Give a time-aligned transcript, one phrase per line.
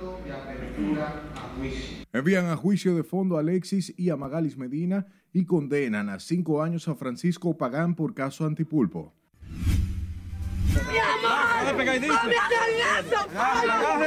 [0.00, 2.06] auto de apertura a juicio.
[2.12, 6.62] Envían a juicio de fondo a Alexis y a Magalis Medina y condenan a cinco
[6.62, 9.12] años a Francisco Pagán por caso antipulpo.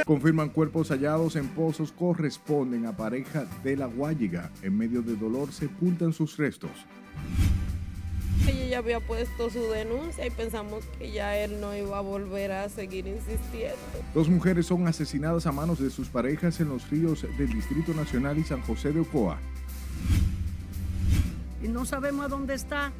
[0.06, 4.50] Confirman cuerpos hallados en pozos corresponden a pareja de la Guayiga.
[4.62, 6.70] En medio de dolor sepultan sus restos.
[8.74, 12.68] Ella había puesto su denuncia y pensamos que ya él no iba a volver a
[12.68, 13.76] seguir insistiendo.
[14.12, 18.36] Dos mujeres son asesinadas a manos de sus parejas en los ríos del Distrito Nacional
[18.36, 19.38] y San José de Ocoa.
[21.62, 22.90] Y no sabemos a dónde está,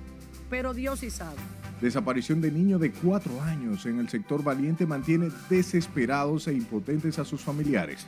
[0.49, 1.39] pero Dios sí sabe.
[1.81, 7.25] Desaparición de niño de cuatro años en el sector Valiente mantiene desesperados e impotentes a
[7.25, 8.07] sus familiares.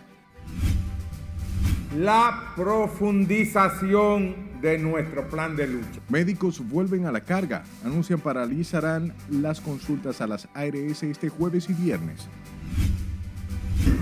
[1.97, 6.01] La profundización de nuestro plan de lucha.
[6.09, 7.65] Médicos vuelven a la carga.
[7.85, 12.29] Anuncian paralizarán las consultas a las ARS este jueves y viernes.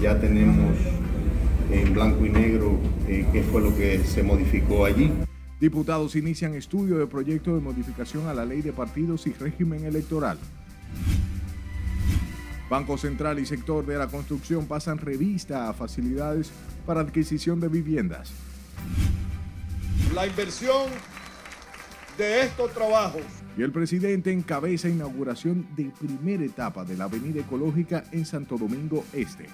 [0.01, 0.77] Ya tenemos
[1.71, 5.11] en blanco y negro eh, qué fue lo que se modificó allí.
[5.61, 10.39] Diputados inician estudio de proyecto de modificación a la ley de partidos y régimen electoral.
[12.69, 16.51] Banco Central y sector de la construcción pasan revista a facilidades
[16.87, 18.33] para adquisición de viviendas.
[20.15, 20.91] La inversión
[22.17, 23.23] de estos trabajos.
[23.57, 29.05] Y el presidente encabeza inauguración de primera etapa de la Avenida Ecológica en Santo Domingo
[29.13, 29.47] Este.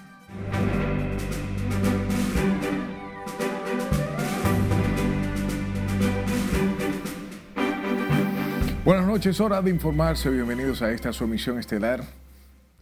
[8.83, 10.29] Buenas noches, hora de informarse.
[10.29, 12.03] Bienvenidos a esta su emisión estelar.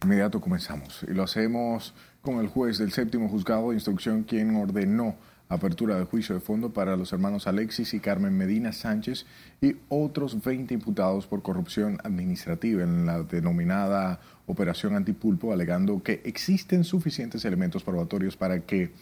[0.02, 5.16] Inmediato comenzamos y lo hacemos con el juez del séptimo juzgado de instrucción quien ordenó
[5.50, 9.26] apertura de juicio de fondo para los hermanos Alexis y Carmen Medina Sánchez
[9.60, 16.84] y otros 20 imputados por corrupción administrativa en la denominada Operación Antipulpo, alegando que existen
[16.84, 18.92] suficientes elementos probatorios para que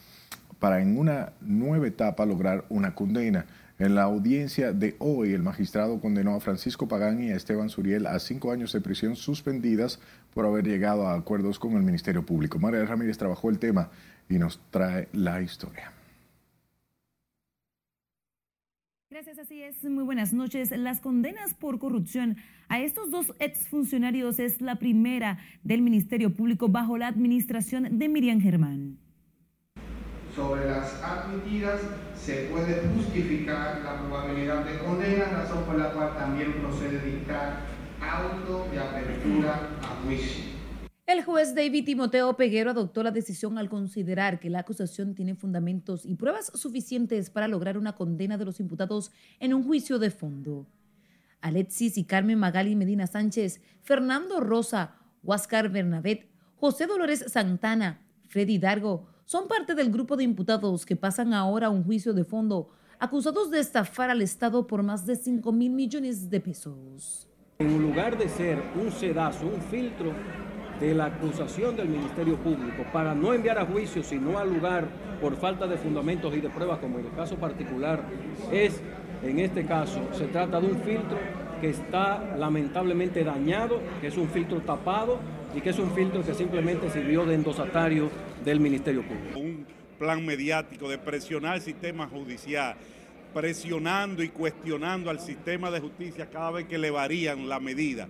[0.58, 3.46] para en una nueva etapa lograr una condena.
[3.78, 8.06] En la audiencia de hoy, el magistrado condenó a Francisco Pagán y a Esteban Suriel
[8.06, 10.00] a cinco años de prisión suspendidas
[10.34, 12.58] por haber llegado a acuerdos con el Ministerio Público.
[12.58, 13.90] María Ramírez trabajó el tema
[14.28, 15.92] y nos trae la historia.
[19.10, 19.82] Gracias, así es.
[19.84, 20.70] Muy buenas noches.
[20.70, 22.36] Las condenas por corrupción
[22.68, 28.40] a estos dos exfuncionarios es la primera del Ministerio Público bajo la administración de Miriam
[28.40, 28.98] Germán
[30.38, 31.80] sobre las admitidas
[32.14, 37.62] se puede justificar la probabilidad de condena, razón por la cual también procede dictar
[38.00, 40.57] auto de apertura a juicio.
[41.08, 46.04] El juez David Timoteo Peguero adoptó la decisión al considerar que la acusación tiene fundamentos
[46.04, 49.10] y pruebas suficientes para lograr una condena de los imputados
[49.40, 50.66] en un juicio de fondo.
[51.40, 59.06] Alexis y Carmen Magali Medina Sánchez, Fernando Rosa, Huáscar Bernabet, José Dolores Santana, Freddy Dargo,
[59.24, 62.68] son parte del grupo de imputados que pasan ahora a un juicio de fondo,
[62.98, 67.27] acusados de estafar al Estado por más de 5 mil millones de pesos.
[67.60, 70.12] En lugar de ser un sedazo, un filtro
[70.78, 74.86] de la acusación del Ministerio Público para no enviar a juicio, sino al lugar
[75.20, 78.04] por falta de fundamentos y de pruebas, como en el caso particular
[78.52, 78.80] es,
[79.24, 81.18] en este caso, se trata de un filtro
[81.60, 85.18] que está lamentablemente dañado, que es un filtro tapado
[85.52, 88.08] y que es un filtro que simplemente sirvió de endosatario
[88.44, 89.40] del Ministerio Público.
[89.40, 89.66] Un
[89.98, 92.76] plan mediático de presionar el sistema judicial,
[93.32, 98.08] presionando y cuestionando al sistema de justicia cada vez que le varían la medida.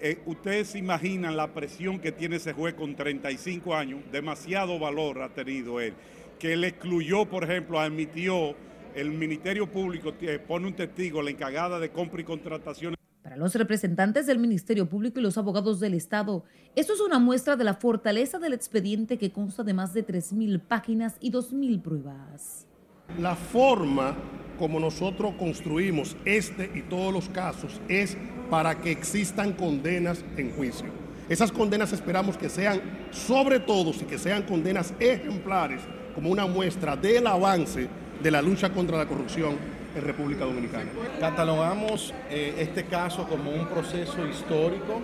[0.00, 5.22] Eh, ustedes se imaginan la presión que tiene ese juez con 35 años, demasiado valor
[5.22, 5.94] ha tenido él,
[6.38, 8.54] que le excluyó, por ejemplo, admitió
[8.94, 12.94] el Ministerio Público, eh, pone un testigo, la encargada de compra y contratación
[13.28, 17.56] para los representantes del Ministerio Público y los abogados del Estado, esto es una muestra
[17.56, 22.67] de la fortaleza del expediente que consta de más de 3.000 páginas y 2.000 pruebas.
[23.16, 24.14] La forma
[24.58, 28.16] como nosotros construimos este y todos los casos es
[28.50, 30.86] para que existan condenas en juicio.
[31.28, 35.80] Esas condenas esperamos que sean sobre todo y que sean condenas ejemplares
[36.14, 37.88] como una muestra del avance
[38.22, 39.56] de la lucha contra la corrupción
[39.96, 40.90] en República Dominicana.
[41.18, 45.00] Catalogamos eh, este caso como un proceso histórico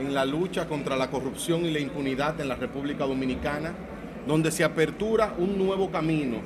[0.00, 3.74] en la lucha contra la corrupción y la impunidad en la República Dominicana,
[4.26, 6.38] donde se apertura un nuevo camino,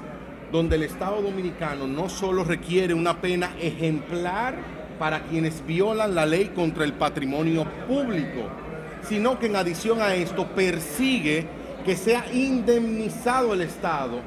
[0.53, 4.55] donde el Estado dominicano no solo requiere una pena ejemplar
[4.99, 8.51] para quienes violan la ley contra el patrimonio público,
[9.03, 11.49] sino que en adición a esto persigue
[11.87, 14.21] que sea indemnizado el Estado.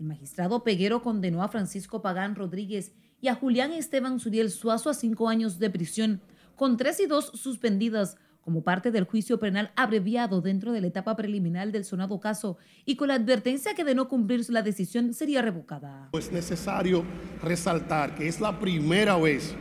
[0.00, 4.94] El magistrado Peguero condenó a Francisco Pagán Rodríguez y a Julián Esteban Suriel Suazo a
[4.94, 6.22] cinco años de prisión,
[6.56, 11.16] con tres y dos suspendidas, como parte del juicio penal abreviado dentro de la etapa
[11.16, 15.42] preliminar del sonado caso y con la advertencia que de no cumplirse la decisión sería
[15.42, 16.10] revocada.
[16.12, 17.04] Es necesario
[17.42, 19.54] resaltar que es la primera vez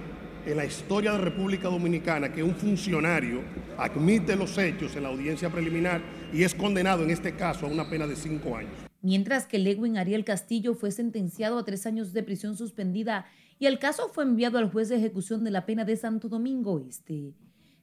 [0.46, 3.42] en la historia de República Dominicana que un funcionario
[3.78, 6.02] admite los hechos en la audiencia preliminar
[6.34, 8.74] y es condenado en este caso a una pena de cinco años.
[9.02, 13.26] Mientras que Lewin Ariel Castillo fue sentenciado a tres años de prisión suspendida
[13.58, 16.80] y el caso fue enviado al juez de ejecución de la pena de Santo Domingo
[16.80, 17.34] Este.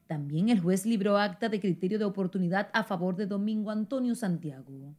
[0.06, 4.94] También el juez libró acta de criterio de oportunidad a favor de Domingo Antonio Santiago.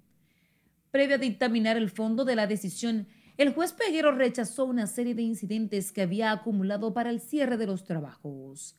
[0.91, 3.07] Previo a dictaminar el fondo de la decisión,
[3.37, 7.67] el juez Peguero rechazó una serie de incidentes que había acumulado para el cierre de
[7.67, 8.75] los trabajos.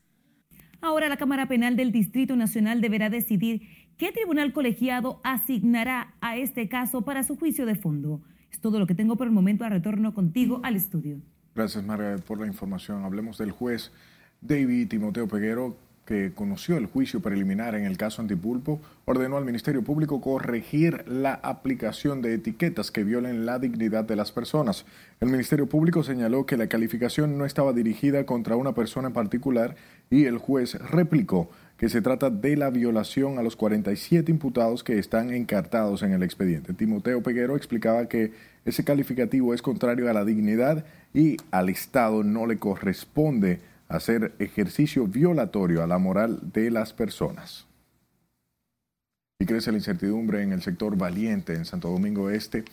[0.80, 3.62] Ahora la Cámara Penal del Distrito Nacional deberá decidir
[3.96, 8.20] qué tribunal colegiado asignará a este caso para su juicio de fondo.
[8.50, 9.64] Es todo lo que tengo por el momento.
[9.64, 11.20] A retorno contigo al estudio.
[11.54, 13.04] Gracias, Margaret, por la información.
[13.04, 13.92] Hablemos del juez
[14.40, 15.76] David Timoteo Peguero,
[16.08, 21.34] que conoció el juicio preliminar en el caso Antipulpo, ordenó al Ministerio Público corregir la
[21.34, 24.86] aplicación de etiquetas que violen la dignidad de las personas.
[25.20, 29.76] El Ministerio Público señaló que la calificación no estaba dirigida contra una persona en particular
[30.08, 34.98] y el juez replicó que se trata de la violación a los 47 imputados que
[34.98, 36.72] están encartados en el expediente.
[36.72, 38.32] Timoteo Peguero explicaba que
[38.64, 45.06] ese calificativo es contrario a la dignidad y al Estado no le corresponde hacer ejercicio
[45.06, 47.66] violatorio a la moral de las personas.
[49.40, 52.64] Y crece la incertidumbre en el sector valiente en Santo Domingo Este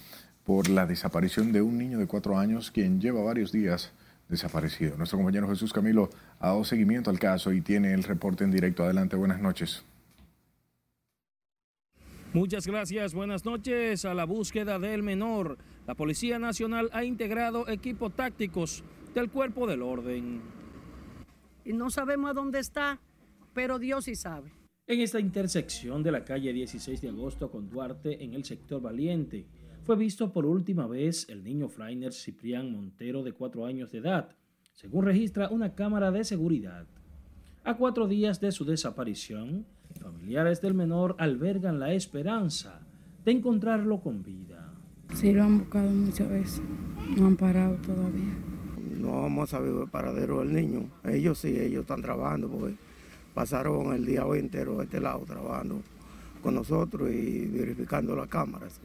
[0.43, 3.93] por la desaparición de un niño de cuatro años quien lleva varios días
[4.29, 4.97] desaparecido.
[4.97, 6.09] Nuestro compañero Jesús Camilo
[6.39, 8.83] ha dado seguimiento al caso y tiene el reporte en directo.
[8.83, 9.85] Adelante, buenas noches.
[12.33, 14.03] Muchas gracias, buenas noches.
[14.03, 15.57] A la búsqueda del menor,
[15.87, 18.83] la Policía Nacional ha integrado equipos tácticos
[19.13, 20.41] del cuerpo del orden
[21.65, 23.01] y no sabemos a dónde está,
[23.53, 24.51] pero Dios sí sabe.
[24.87, 29.47] En esta intersección de la calle 16 de agosto con Duarte en el sector Valiente,
[29.83, 34.29] fue visto por última vez el niño Frainer Ciprián Montero de cuatro años de edad,
[34.73, 36.85] según registra una cámara de seguridad.
[37.63, 39.65] A cuatro días de su desaparición,
[39.99, 42.81] familiares del menor albergan la esperanza
[43.23, 44.71] de encontrarlo con vida.
[45.15, 46.61] Sí, lo han buscado muchas veces,
[47.17, 48.44] no han parado todavía
[48.95, 50.89] no vamos a saber el paradero del niño.
[51.03, 52.75] Ellos sí, ellos están trabajando porque
[53.33, 55.81] pasaron el día hoy entero de este lado trabajando
[56.41, 58.79] con nosotros y verificando las cámaras.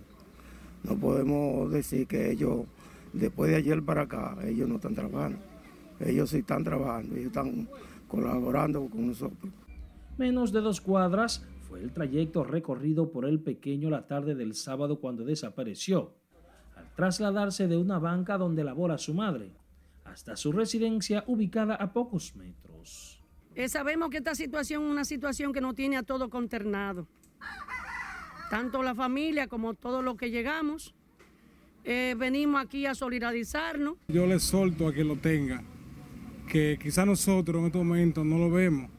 [0.82, 2.64] No podemos decir que ellos,
[3.12, 5.38] después de ayer para acá, ellos no están trabajando.
[6.00, 7.68] Ellos sí están trabajando, ellos están
[8.08, 9.52] colaborando con nosotros.
[10.16, 14.98] Menos de dos cuadras fue el trayecto recorrido por el pequeño la tarde del sábado
[14.98, 16.14] cuando desapareció,
[16.74, 19.52] al trasladarse de una banca donde labora su madre
[20.10, 23.22] hasta su residencia ubicada a pocos metros.
[23.54, 27.06] Eh, sabemos que esta situación es una situación que nos tiene a todos conternados.
[28.50, 30.94] Tanto la familia como todos los que llegamos.
[31.84, 33.96] Eh, venimos aquí a solidarizarnos.
[34.08, 35.62] Yo le solto a quien lo tenga,
[36.48, 38.90] que quizá nosotros en estos momentos no lo vemos,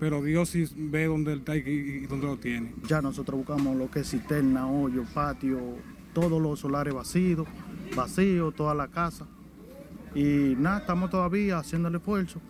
[0.00, 2.74] pero Dios sí ve dónde él está y, dónde lo tiene.
[2.88, 5.76] Ya nosotros buscamos lo que es cisterna, hoyo, patio,
[6.12, 7.46] todos los solares vacíos,
[7.94, 9.28] vacíos, toda la casa
[10.14, 12.40] y nada, estamos todavía haciendo el esfuerzo.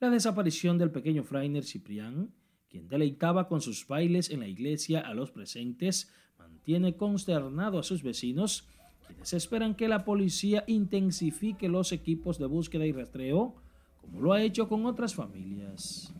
[0.00, 2.30] La desaparición del pequeño Frainer Ciprián,
[2.68, 8.02] quien deleitaba con sus bailes en la iglesia a los presentes, mantiene consternado a sus
[8.02, 8.68] vecinos,
[9.06, 13.54] quienes esperan que la policía intensifique los equipos de búsqueda y rastreo,
[14.00, 16.12] como lo ha hecho con otras familias.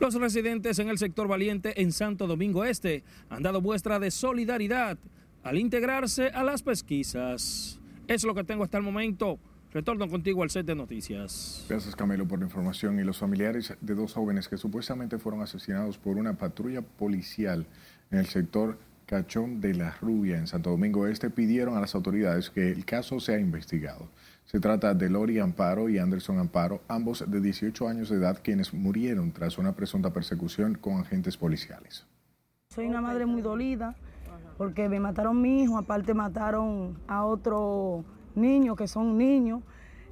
[0.00, 4.98] Los residentes en el sector valiente en Santo Domingo Este han dado muestra de solidaridad
[5.42, 7.80] al integrarse a las pesquisas.
[8.08, 9.38] Es lo que tengo hasta el momento.
[9.74, 11.66] Retorno contigo al set de noticias.
[11.68, 13.00] Gracias Camilo por la información.
[13.00, 17.66] Y los familiares de dos jóvenes que supuestamente fueron asesinados por una patrulla policial
[18.12, 22.50] en el sector Cachón de la Rubia en Santo Domingo Este pidieron a las autoridades
[22.50, 24.08] que el caso sea investigado.
[24.44, 28.72] Se trata de Lori Amparo y Anderson Amparo, ambos de 18 años de edad, quienes
[28.72, 32.06] murieron tras una presunta persecución con agentes policiales.
[32.68, 33.96] Soy una madre muy dolida
[34.56, 38.04] porque me mataron mi hijo, aparte mataron a otro
[38.36, 39.60] niños que son niños,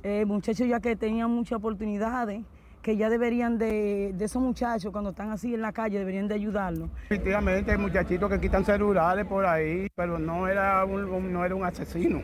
[0.03, 2.43] eh, muchachos ya que tenían muchas oportunidades,
[2.83, 6.35] que ya deberían de, de esos muchachos cuando están así en la calle, deberían de
[6.35, 6.91] ayudarlos.
[7.07, 11.65] Efectivamente, hay muchachitos que quitan celulares por ahí, pero no era un, no era un
[11.65, 12.21] asesino.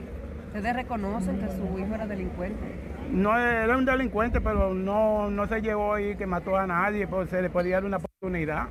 [0.48, 2.74] ¿Ustedes reconocen que su hijo era delincuente?
[3.12, 7.30] No era un delincuente, pero no, no se llevó ahí que mató a nadie, pues
[7.30, 8.66] se le podía dar una oportunidad.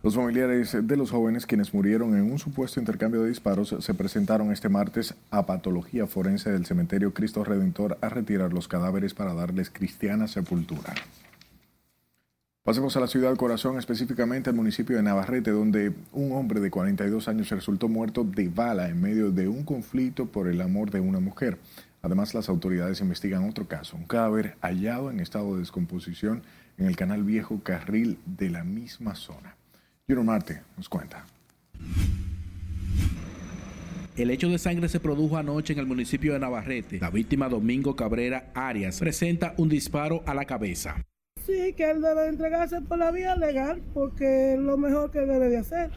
[0.00, 4.52] Los familiares de los jóvenes quienes murieron en un supuesto intercambio de disparos se presentaron
[4.52, 9.70] este martes a patología forense del cementerio Cristo Redentor a retirar los cadáveres para darles
[9.70, 10.94] cristiana sepultura.
[12.62, 17.26] Pasemos a la ciudad Corazón, específicamente al municipio de Navarrete, donde un hombre de 42
[17.26, 21.18] años resultó muerto de bala en medio de un conflicto por el amor de una
[21.18, 21.58] mujer.
[22.02, 26.42] Además, las autoridades investigan otro caso, un cadáver hallado en estado de descomposición
[26.76, 29.57] en el canal Viejo Carril de la misma zona.
[30.08, 31.22] Junior Marte nos cuenta.
[34.16, 36.98] El hecho de sangre se produjo anoche en el municipio de Navarrete.
[36.98, 40.96] La víctima Domingo Cabrera Arias presenta un disparo a la cabeza.
[41.44, 45.50] Sí, que él debe entregarse por la vía legal porque es lo mejor que debe
[45.50, 45.90] de hacer.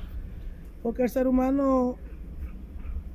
[0.83, 1.97] Porque el ser humano,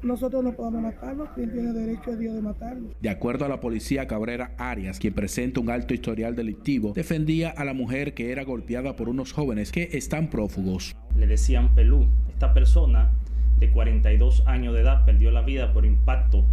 [0.06, 2.90] nosotros no podemos matarlo, quien tiene derecho a Dios de matarlo.
[3.00, 7.64] De acuerdo a la policía, Cabrera Arias, quien presenta un alto historial delictivo, defendía a
[7.64, 10.94] la mujer que era golpeada por unos jóvenes que están prófugos.
[11.16, 12.06] Le decían Pelú.
[12.28, 13.10] Esta persona
[13.58, 16.44] de 42 años de edad perdió la vida por impacto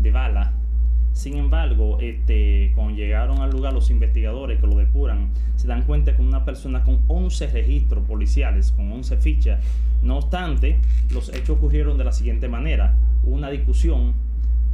[0.00, 0.52] de bala.
[1.14, 6.14] Sin embargo, este, cuando llegaron al lugar los investigadores que lo depuran, se dan cuenta
[6.14, 9.64] que una persona con 11 registros policiales, con 11 fichas.
[10.02, 10.76] No obstante,
[11.10, 12.96] los hechos ocurrieron de la siguiente manera.
[13.22, 14.12] Una discusión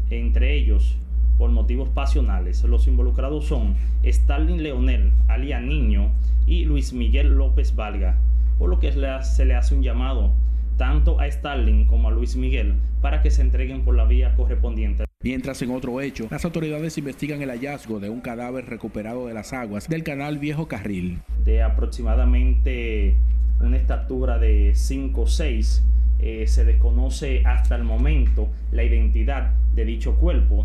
[0.08, 0.96] entre ellos
[1.36, 2.64] por motivos pasionales.
[2.64, 6.10] Los involucrados son Stalin Leonel, alias Niño,
[6.46, 8.16] y Luis Miguel López Valga,
[8.58, 8.92] por lo que
[9.22, 10.32] se le hace un llamado
[10.78, 15.09] tanto a Stalin como a Luis Miguel para que se entreguen por la vía correspondiente.
[15.22, 19.52] Mientras en otro hecho, las autoridades investigan el hallazgo de un cadáver recuperado de las
[19.52, 21.18] aguas del canal Viejo Carril.
[21.44, 23.16] De aproximadamente
[23.60, 25.84] una estatura de 5 o 6,
[26.20, 30.64] eh, se desconoce hasta el momento la identidad de dicho cuerpo.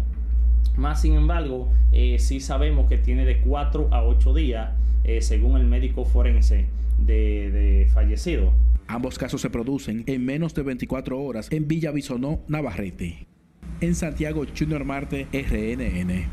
[0.77, 4.69] Más sin embargo, eh, sí sabemos que tiene de 4 a 8 días,
[5.03, 8.53] eh, según el médico forense de, de fallecido.
[8.87, 13.34] Ambos casos se producen en menos de 24 horas en Villa Bisonó, Navarrete.
[13.81, 16.29] En Santiago, Junior Marte, RNN.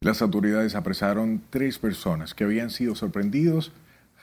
[0.00, 3.72] Las autoridades apresaron tres personas que habían sido sorprendidos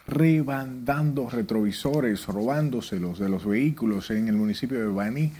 [0.08, 5.32] rebandando retrovisores, robándoselos de los vehículos en el municipio de Baní,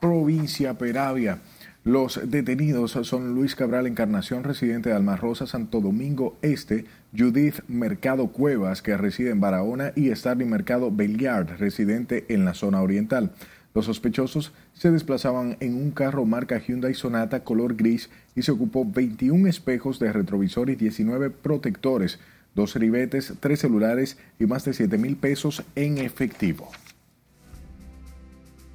[0.00, 1.38] provincia Peravia.
[1.82, 6.84] Los detenidos son Luis Cabral Encarnación, residente de Almarrosa, Santo Domingo Este,
[7.16, 12.82] Judith Mercado Cuevas, que reside en Barahona, y Starling Mercado Belliard, residente en la zona
[12.82, 13.32] oriental.
[13.74, 18.84] Los sospechosos se desplazaban en un carro marca Hyundai Sonata color gris y se ocupó
[18.84, 22.18] 21 espejos de retrovisor y 19 protectores,
[22.54, 26.70] dos ribetes, tres celulares y más de 7 mil pesos en efectivo.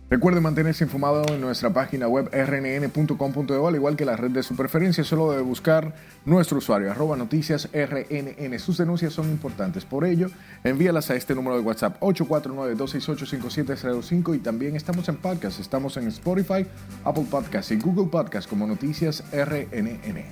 [0.08, 4.56] Recuerde mantenerse informado en nuestra página web rnn.com.de, al igual que la red de su
[4.56, 5.04] preferencia.
[5.04, 5.96] Solo debe buscar
[6.26, 8.60] nuestro usuario, arroba noticias rnn.
[8.60, 9.84] Sus denuncias son importantes.
[9.84, 10.30] Por ello,
[10.64, 15.60] envíalas a este número de WhatsApp 849-268-5705 y también estamos en podcast.
[15.60, 16.68] Estamos en Spotify,
[17.04, 20.24] Apple Podcasts y Google Podcasts como Noticias RNN.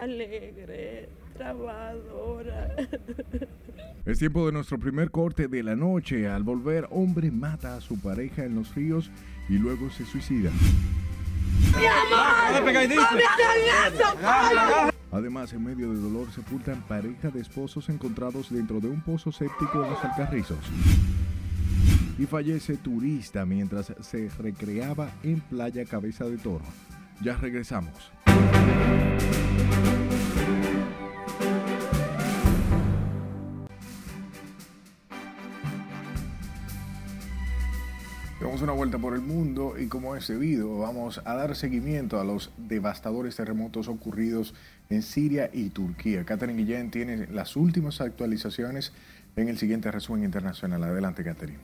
[0.00, 0.93] Alegre,
[1.34, 2.74] trabajadora.
[4.04, 6.28] Es tiempo de nuestro primer corte de la noche.
[6.28, 9.10] Al volver, hombre mata a su pareja en los ríos
[9.48, 10.50] y luego se suicida.
[15.10, 19.84] Además, en medio de dolor sepultan pareja de esposos encontrados dentro de un pozo séptico
[19.84, 20.58] en los Alcarrizos.
[22.18, 26.64] Y fallece turista mientras se recreaba en Playa Cabeza de Toro.
[27.22, 28.12] Ya regresamos.
[38.64, 42.50] Una vuelta por el mundo y como es debido, vamos a dar seguimiento a los
[42.56, 44.54] devastadores terremotos ocurridos
[44.88, 46.24] en Siria y Turquía.
[46.24, 48.92] Catherine Guillén tiene las últimas actualizaciones
[49.36, 50.82] en el siguiente resumen internacional.
[50.82, 51.58] Adelante, Catherine.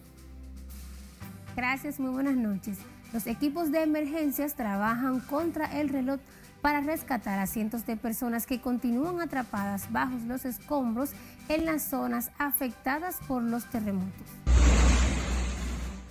[1.56, 2.78] Gracias, muy buenas noches.
[3.14, 6.20] Los equipos de emergencias trabajan contra el reloj
[6.60, 11.12] para rescatar a cientos de personas que continúan atrapadas bajo los escombros
[11.48, 14.39] en las zonas afectadas por los terremotos.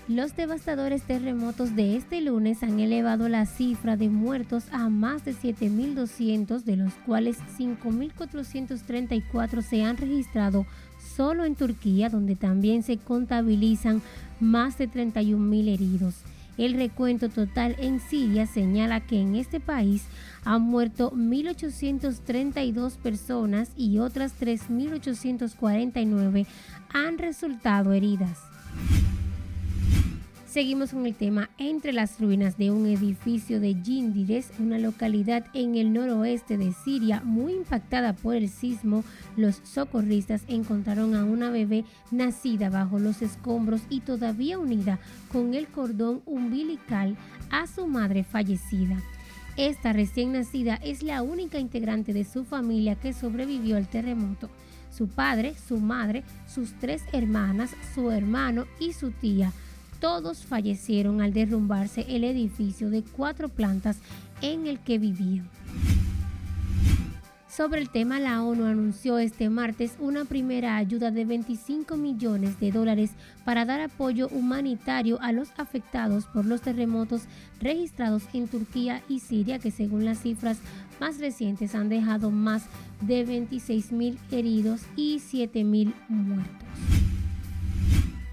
[0.09, 5.35] Los devastadores terremotos de este lunes han elevado la cifra de muertos a más de
[5.35, 10.65] 7.200, de los cuales 5.434 se han registrado
[11.15, 14.01] solo en Turquía, donde también se contabilizan
[14.39, 16.15] más de 31.000 heridos.
[16.57, 20.05] El recuento total en Siria señala que en este país
[20.43, 26.47] han muerto 1.832 personas y otras 3.849
[26.95, 28.39] han resultado heridas.
[30.49, 35.75] Seguimos con el tema entre las ruinas de un edificio de Yindires, una localidad en
[35.75, 39.03] el noroeste de Siria muy impactada por el sismo.
[39.37, 44.97] Los socorristas encontraron a una bebé nacida bajo los escombros y todavía unida
[45.31, 47.15] con el cordón umbilical
[47.51, 48.97] a su madre fallecida.
[49.55, 54.49] Esta recién nacida es la única integrante de su familia que sobrevivió al terremoto.
[54.89, 59.53] Su padre, su madre, sus tres hermanas, su hermano y su tía,
[59.99, 63.97] todos fallecieron al derrumbarse el edificio de cuatro plantas
[64.41, 65.49] en el que vivían.
[67.59, 72.71] Sobre el tema, la ONU anunció este martes una primera ayuda de 25 millones de
[72.71, 73.11] dólares
[73.43, 77.23] para dar apoyo humanitario a los afectados por los terremotos
[77.59, 80.59] registrados en Turquía y Siria, que según las cifras
[81.01, 82.63] más recientes han dejado más
[83.01, 86.98] de 26 mil heridos y 7 mil muertos.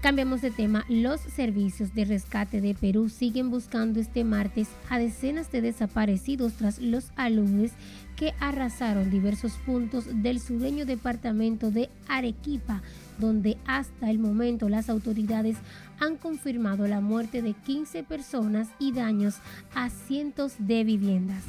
[0.07, 0.85] Cambiamos de tema.
[0.87, 6.79] Los servicios de rescate de Perú siguen buscando este martes a decenas de desaparecidos tras
[6.79, 7.73] los aludes
[8.15, 12.81] que arrasaron diversos puntos del sureño departamento de Arequipa,
[13.17, 15.57] donde hasta el momento las autoridades
[15.99, 19.35] han confirmado la muerte de 15 personas y daños
[19.75, 21.43] a cientos de viviendas.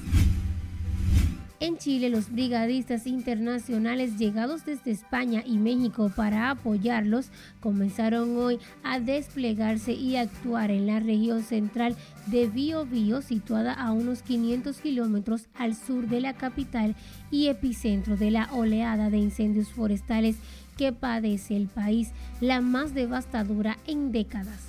[1.61, 9.01] En Chile, los brigadistas internacionales llegados desde España y México para apoyarlos comenzaron hoy a
[9.01, 11.97] desplegarse y actuar en la región central
[12.27, 16.95] de Biobío, situada a unos 500 kilómetros al sur de la capital
[17.33, 20.37] y epicentro de la oleada de incendios forestales
[20.77, 24.61] que padece el país, la más devastadora en décadas.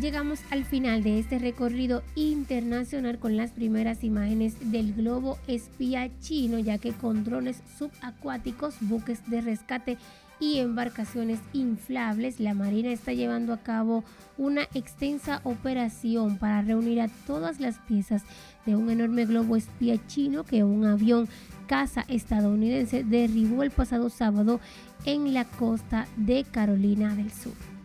[0.00, 6.60] Llegamos al final de este recorrido internacional con las primeras imágenes del globo espía chino,
[6.60, 9.98] ya que con drones subacuáticos, buques de rescate
[10.38, 14.04] y embarcaciones inflables, la Marina está llevando a cabo
[14.36, 18.22] una extensa operación para reunir a todas las piezas
[18.66, 21.28] de un enorme globo espía chino que un avión
[21.66, 24.60] caza estadounidense derribó el pasado sábado
[25.06, 27.77] en la costa de Carolina del Sur.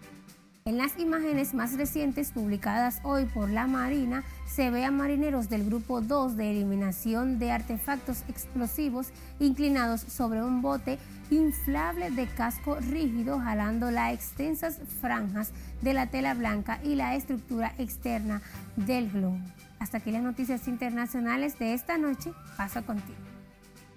[0.65, 5.65] En las imágenes más recientes publicadas hoy por la Marina se ve a marineros del
[5.65, 9.09] Grupo 2 de Eliminación de Artefactos Explosivos
[9.41, 10.99] inclinados sobre un bote
[11.31, 17.73] inflable de casco rígido jalando las extensas franjas de la tela blanca y la estructura
[17.77, 18.41] externa
[18.77, 19.39] del globo.
[19.79, 22.31] Hasta aquí las noticias internacionales de esta noche.
[22.55, 23.17] Paso contigo.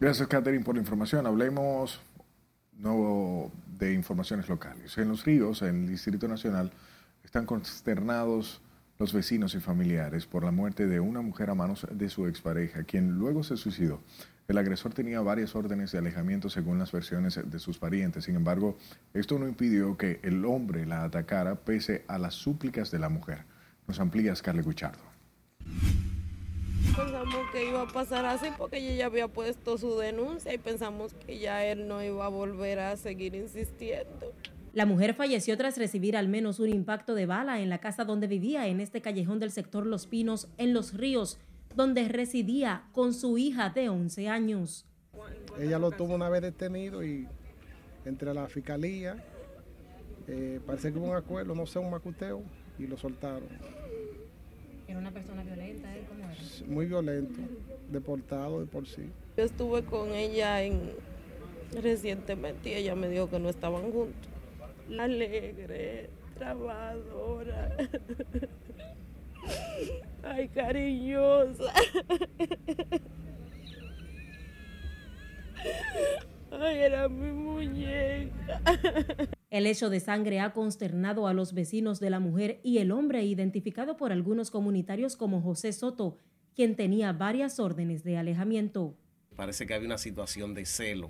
[0.01, 1.29] Gracias, Catherine, por la información.
[1.29, 2.01] Hablemos
[2.73, 4.97] nuevo de informaciones locales.
[4.99, 6.73] En los ríos, en el Distrito Nacional,
[7.25, 8.61] están consternados
[8.99, 12.85] los vecinos y familiares por la muerte de una mujer a manos de su expareja,
[12.85, 14.01] quien luego se suicidó.
[14.49, 18.25] El agresor tenía varias órdenes de alejamiento según las versiones de sus parientes.
[18.25, 18.79] Sin embargo,
[19.13, 23.45] esto no impidió que el hombre la atacara pese a las súplicas de la mujer.
[23.89, 25.03] Nos amplía Scarlett Guichardo.
[26.97, 31.13] Pensamos que iba a pasar así porque ella ya había puesto su denuncia y pensamos
[31.13, 34.33] que ya él no iba a volver a seguir insistiendo.
[34.73, 38.27] La mujer falleció tras recibir al menos un impacto de bala en la casa donde
[38.27, 41.39] vivía en este callejón del sector Los Pinos, en Los Ríos,
[41.75, 44.87] donde residía con su hija de 11 años.
[45.59, 47.27] Ella lo tuvo una vez detenido y
[48.07, 49.23] entre la fiscalía,
[50.29, 52.43] eh, parece que hubo un acuerdo, no sé, un macuteo,
[52.79, 53.49] y lo soltaron.
[54.89, 56.05] ¿Era una persona violenta él?
[56.09, 56.35] ¿Cómo era?
[56.67, 57.41] Muy violento,
[57.91, 59.11] deportado de por sí.
[59.37, 60.93] Yo estuve con ella en,
[61.83, 64.31] recientemente y ella me dijo que no estaban juntos.
[64.99, 67.77] Alegre, trabajadora.
[70.23, 71.73] Ay, cariñosa.
[76.51, 78.61] Ay, era mi muñeca.
[79.57, 83.25] El hecho de sangre ha consternado a los vecinos de la mujer y el hombre
[83.25, 86.19] identificado por algunos comunitarios como José Soto,
[86.55, 88.99] quien tenía varias órdenes de alejamiento.
[89.35, 91.09] Parece que había una situación de celo,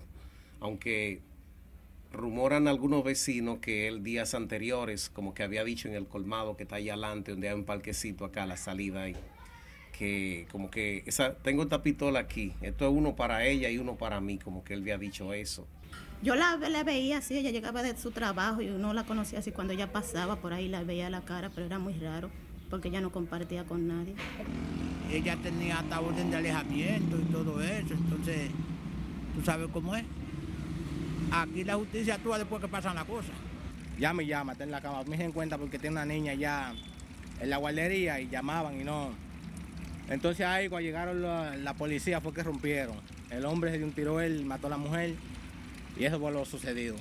[0.60, 1.22] aunque
[2.12, 6.62] rumoran algunos vecinos que él días anteriores, como que había dicho en el colmado que
[6.62, 9.16] está allá adelante, donde hay un parquecito acá la salida ahí,
[9.90, 13.96] que como que esa, tengo esta pistola aquí, esto es uno para ella y uno
[13.96, 15.66] para mí, como que él había dicho eso.
[16.22, 19.52] Yo la, la, veía así, ella llegaba de su trabajo y uno la conocía así
[19.52, 22.30] cuando ella pasaba por ahí la veía la cara, pero era muy raro
[22.70, 24.14] porque ella no compartía con nadie.
[25.10, 28.50] Ella tenía hasta orden de alejamiento y todo eso, entonces
[29.34, 30.04] tú sabes cómo es.
[31.30, 33.32] Aquí la justicia actúa después que pasan las cosas.
[33.98, 35.02] Ya me llama, está en la cama.
[35.04, 36.74] Me en cuenta porque tiene una niña ya
[37.40, 39.10] en la guardería y llamaban y no.
[40.08, 42.96] Entonces ahí cuando llegaron la, la policía fue que rompieron.
[43.30, 45.14] El hombre se dio un tiro, él mató a la mujer
[45.98, 46.96] y eso fue lo sucedido.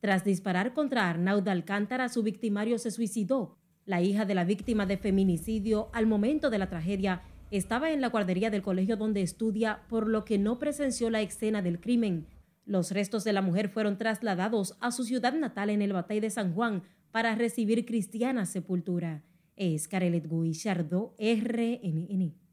[0.00, 3.56] Tras disparar contra Arnaud Alcántara, su victimario se suicidó.
[3.86, 8.08] La hija de la víctima de feminicidio, al momento de la tragedia, estaba en la
[8.08, 12.26] guardería del colegio donde estudia, por lo que no presenció la escena del crimen.
[12.66, 16.30] Los restos de la mujer fueron trasladados a su ciudad natal en el Batey de
[16.30, 19.22] San Juan para recibir cristiana sepultura.
[19.56, 22.43] Es Carelet RNN.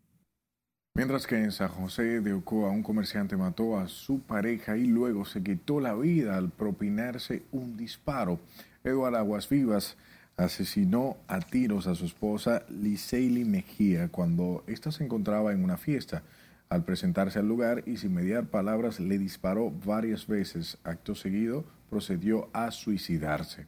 [0.93, 5.23] Mientras que en San José de Ocoa un comerciante mató a su pareja y luego
[5.23, 8.41] se quitó la vida al propinarse un disparo.
[8.83, 9.95] Eduardo Aguas Vivas
[10.35, 16.23] asesinó a tiros a su esposa Liseili Mejía cuando ésta se encontraba en una fiesta.
[16.67, 20.77] Al presentarse al lugar y sin mediar palabras le disparó varias veces.
[20.83, 23.65] Acto seguido procedió a suicidarse.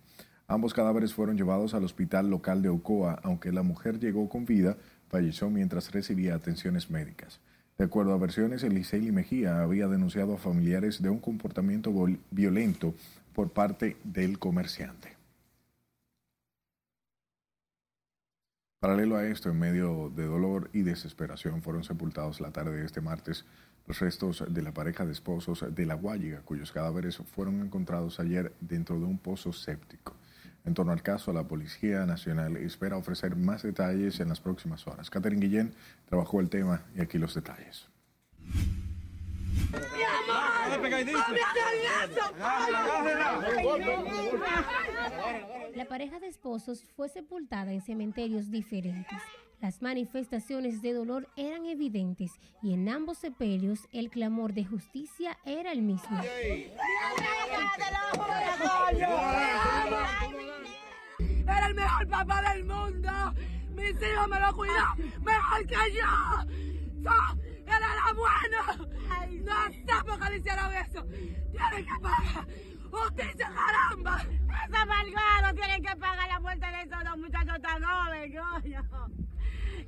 [0.49, 4.75] Ambos cadáveres fueron llevados al hospital local de Ocoa, aunque la mujer llegó con vida
[5.09, 7.39] falleció mientras recibía atenciones médicas.
[7.77, 11.91] De acuerdo a versiones, Elisei Mejía había denunciado a familiares de un comportamiento
[12.31, 12.93] violento
[13.33, 15.13] por parte del comerciante.
[18.79, 22.99] Paralelo a esto, en medio de dolor y desesperación, fueron sepultados la tarde de este
[22.99, 23.45] martes
[23.87, 28.53] los restos de la pareja de esposos de La Guayiga, cuyos cadáveres fueron encontrados ayer
[28.61, 30.15] dentro de un pozo séptico.
[30.65, 35.09] En torno al caso, la Policía Nacional espera ofrecer más detalles en las próximas horas.
[35.09, 35.73] Catherine Guillén
[36.07, 37.89] trabajó el tema y aquí los detalles.
[45.75, 49.19] La pareja de esposos fue sepultada en cementerios diferentes.
[49.63, 55.71] Las manifestaciones de dolor eran evidentes y en ambos sepelios el clamor de justicia era
[55.71, 56.21] el mismo.
[61.47, 63.09] Era el mejor papá del mundo.
[63.69, 66.41] Mis hijos me lo cuidan mejor que yo.
[67.65, 68.89] Él era bueno.
[69.45, 71.05] No sé por qué le hicieron eso.
[71.05, 72.47] Tienen que pagar.
[72.91, 74.25] Justicia, caramba.
[74.67, 79.32] Esa malvado tienen que pagar la muerte de esos dos muchachos tan jóvenes, coño.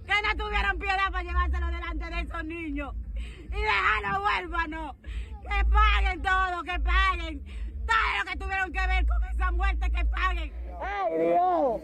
[0.06, 2.94] Que no tuvieron piedad para llevárselo delante de esos niños.
[3.16, 4.96] Y dejarlos huérfanos.
[5.42, 7.44] Que paguen todo, que paguen.
[7.86, 10.52] Todo lo que tuvieron que ver con esa muerte, que paguen.
[10.82, 11.82] ¡Ay, Dios!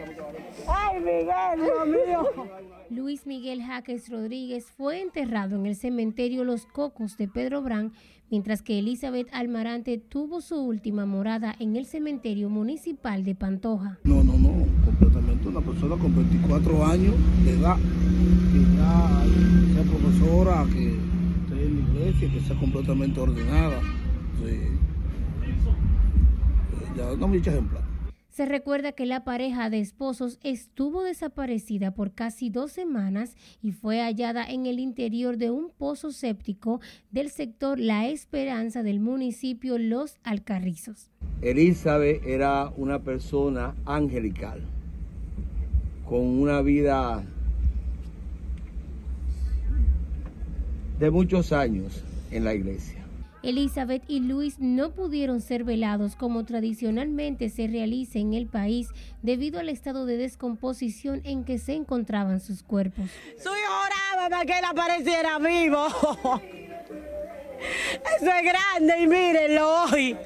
[0.67, 2.49] ¡Ay, Miguel, Dios mío!
[2.89, 7.93] Luis Miguel Jaques Rodríguez fue enterrado en el cementerio Los Cocos de Pedro Brán,
[8.29, 13.99] mientras que Elizabeth Almarante tuvo su última morada en el cementerio municipal de Pantoja.
[14.03, 14.33] No, no,
[15.61, 17.77] una persona con 24 años de edad,
[18.51, 19.23] que ya
[19.73, 23.79] sea profesora, que esté en la iglesia, que sea completamente ordenada.
[24.43, 24.57] Sí.
[26.97, 27.83] Ya no mucha ejemplar.
[28.29, 34.01] Se recuerda que la pareja de esposos estuvo desaparecida por casi dos semanas y fue
[34.01, 36.79] hallada en el interior de un pozo séptico
[37.11, 41.11] del sector La Esperanza del municipio Los Alcarrizos.
[41.41, 44.61] Elizabeth era una persona angelical,
[46.11, 47.23] con una vida
[50.99, 52.99] de muchos años en la iglesia.
[53.43, 58.89] Elizabeth y Luis no pudieron ser velados como tradicionalmente se realiza en el país
[59.21, 63.09] debido al estado de descomposición en que se encontraban sus cuerpos.
[63.37, 65.87] Su hijo oraba para que él apareciera vivo.
[68.17, 70.17] Eso es grande y mírenlo hoy.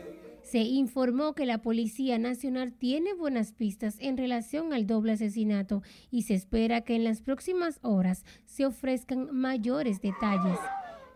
[0.55, 6.21] Se informó que la Policía Nacional tiene buenas pistas en relación al doble asesinato y
[6.21, 10.57] se espera que en las próximas horas se ofrezcan mayores detalles.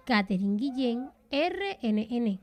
[0.06, 2.42] Catherine Guillén, RNN.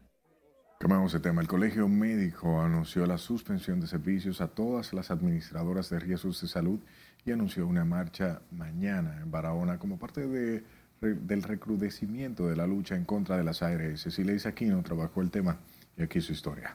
[0.80, 1.42] Cambiamos de tema.
[1.42, 6.48] El Colegio Médico anunció la suspensión de servicios a todas las administradoras de riesgos de
[6.48, 6.80] salud
[7.26, 10.64] y anunció una marcha mañana en Barahona como parte de,
[11.02, 14.00] del recrudecimiento de la lucha en contra de las ARS.
[14.00, 15.58] Cecilia Isaquino trabajó el tema
[15.98, 16.74] y aquí su historia.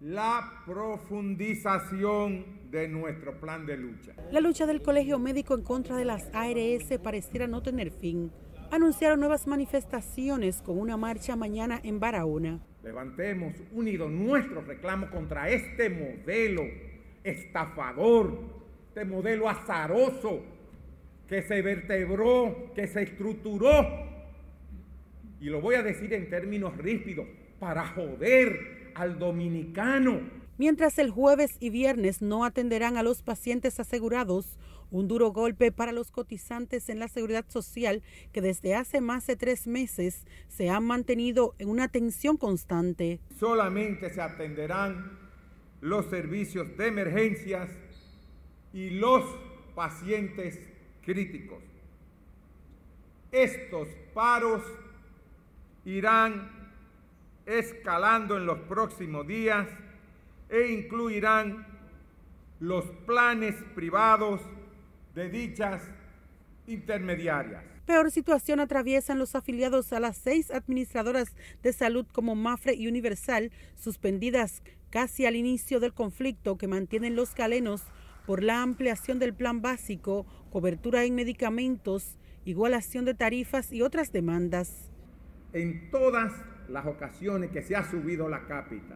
[0.00, 4.14] La profundización de nuestro plan de lucha.
[4.30, 8.32] La lucha del Colegio Médico en contra de las ARS pareciera no tener fin
[8.70, 12.60] anunciaron nuevas manifestaciones con una marcha mañana en Barahona.
[12.82, 16.62] Levantemos unidos nuestro reclamo contra este modelo
[17.24, 18.38] estafador,
[18.88, 20.42] este modelo azaroso
[21.28, 23.86] que se vertebró, que se estructuró.
[25.40, 27.26] Y lo voy a decir en términos ríspidos,
[27.58, 30.20] para joder al dominicano.
[30.58, 34.58] Mientras el jueves y viernes no atenderán a los pacientes asegurados,
[34.90, 39.36] un duro golpe para los cotizantes en la seguridad social que desde hace más de
[39.36, 43.20] tres meses se han mantenido en una tensión constante.
[43.38, 45.18] Solamente se atenderán
[45.80, 47.70] los servicios de emergencias
[48.72, 49.24] y los
[49.74, 50.60] pacientes
[51.02, 51.62] críticos.
[53.32, 54.62] Estos paros
[55.84, 56.59] irán
[57.58, 59.66] escalando en los próximos días
[60.48, 61.66] e incluirán
[62.60, 64.40] los planes privados
[65.14, 65.82] de dichas
[66.66, 67.64] intermediarias.
[67.86, 73.50] Peor situación atraviesan los afiliados a las seis administradoras de salud como Mafre y Universal,
[73.76, 77.82] suspendidas casi al inicio del conflicto que mantienen los calenos
[78.26, 84.90] por la ampliación del plan básico, cobertura en medicamentos igualación de tarifas y otras demandas.
[85.52, 86.32] En todas
[86.70, 88.94] las ocasiones que se ha subido la cápita,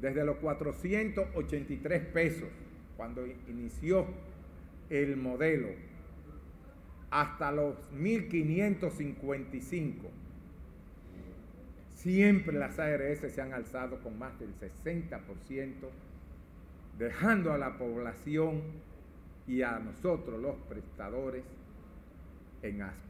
[0.00, 2.48] desde los 483 pesos
[2.96, 4.06] cuando inició
[4.88, 5.68] el modelo
[7.10, 10.08] hasta los 1555,
[11.96, 15.74] siempre las ARS se han alzado con más del 60%,
[16.98, 18.62] dejando a la población
[19.46, 21.44] y a nosotros los prestadores
[22.62, 23.09] en ascuas.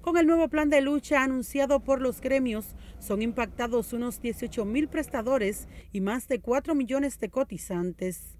[0.00, 4.88] Con el nuevo plan de lucha anunciado por los gremios, son impactados unos 18 mil
[4.88, 8.38] prestadores y más de 4 millones de cotizantes.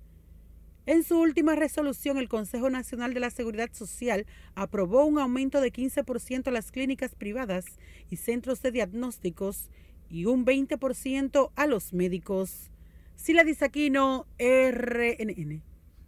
[0.87, 5.71] En su última resolución, el Consejo Nacional de la Seguridad Social aprobó un aumento de
[5.71, 7.67] 15% a las clínicas privadas
[8.09, 9.69] y centros de diagnósticos
[10.09, 12.71] y un 20% a los médicos.
[13.17, 15.63] Sila Disaquino, RNN.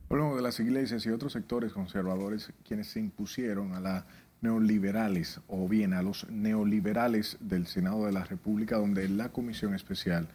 [0.08, 4.04] Hablamos de las iglesias y otros sectores conservadores quienes se impusieron a las
[4.42, 10.28] neoliberales o bien a los neoliberales del Senado de la República, donde la Comisión Especial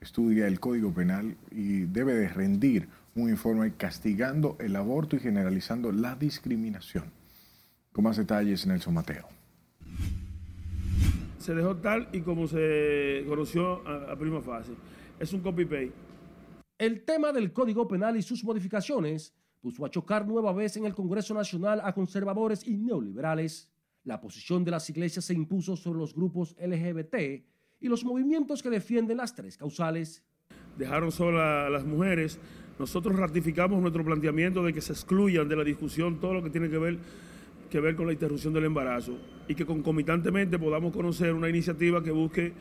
[0.00, 5.92] estudia el Código Penal y debe de rendir un informe castigando el aborto y generalizando
[5.92, 7.04] la discriminación.
[7.92, 9.28] Con más detalles, Nelson Mateo.
[11.38, 14.72] Se dejó tal y como se conoció a, a prima fase.
[15.18, 15.92] Es un copy-paste.
[16.78, 19.32] El tema del Código Penal y sus modificaciones
[19.64, 23.72] puso a chocar nueva vez en el Congreso Nacional a conservadores y neoliberales.
[24.04, 27.14] La posición de las iglesias se impuso sobre los grupos LGBT
[27.80, 30.22] y los movimientos que defienden las tres causales.
[30.76, 32.38] Dejaron sola a las mujeres.
[32.78, 36.68] Nosotros ratificamos nuestro planteamiento de que se excluyan de la discusión todo lo que tiene
[36.68, 36.98] que ver,
[37.70, 39.16] que ver con la interrupción del embarazo
[39.48, 42.52] y que concomitantemente podamos conocer una iniciativa que busque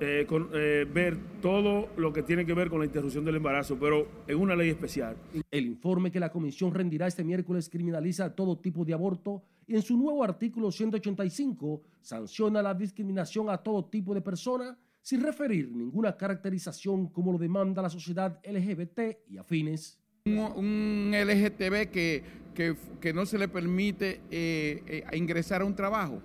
[0.00, 3.78] eh, con, eh, ver todo lo que tiene que ver con la interrupción del embarazo,
[3.78, 5.16] pero en una ley especial.
[5.50, 9.82] El informe que la comisión rendirá este miércoles criminaliza todo tipo de aborto y en
[9.82, 16.16] su nuevo artículo 185 sanciona la discriminación a todo tipo de persona sin referir ninguna
[16.16, 19.98] caracterización como lo demanda la sociedad LGBT y afines.
[20.26, 22.22] Un, un LGTB que,
[22.54, 26.20] que, que, no se le permite eh, eh, ingresar a un trabajo,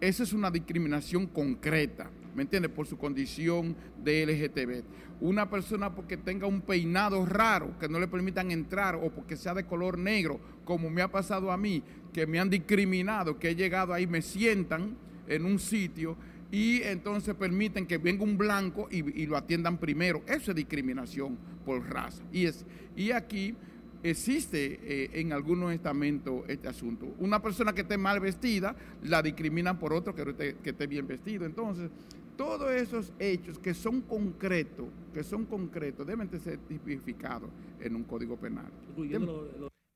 [0.00, 2.10] esa es una discriminación concreta.
[2.34, 2.70] ¿Me entiendes?
[2.70, 4.84] Por su condición de LGTB.
[5.20, 9.54] Una persona porque tenga un peinado raro, que no le permitan entrar, o porque sea
[9.54, 13.54] de color negro, como me ha pasado a mí, que me han discriminado, que he
[13.54, 14.96] llegado ahí, me sientan
[15.28, 16.16] en un sitio
[16.50, 20.22] y entonces permiten que venga un blanco y, lo atiendan primero.
[20.26, 22.22] Eso es discriminación por raza.
[22.32, 22.64] Y, es,
[22.96, 23.56] y aquí
[24.04, 27.12] existe eh, en algunos estamentos este asunto.
[27.18, 31.44] Una persona que esté mal vestida la discriminan por otro que esté bien vestido.
[31.44, 31.90] Entonces,
[32.36, 38.04] todos esos hechos que son concretos, que son concretos, deben de ser tipificados en un
[38.04, 38.70] código penal.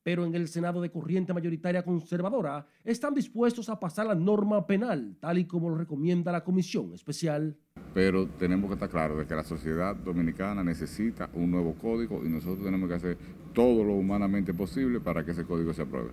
[0.02, 5.16] Pero en el Senado de corriente mayoritaria conservadora están dispuestos a pasar la norma penal,
[5.20, 7.56] tal y como lo recomienda la Comisión Especial.
[7.92, 12.28] Pero tenemos que estar claros de que la sociedad dominicana necesita un nuevo código y
[12.28, 13.18] nosotros tenemos que hacer
[13.52, 16.10] todo lo humanamente posible para que ese código se apruebe.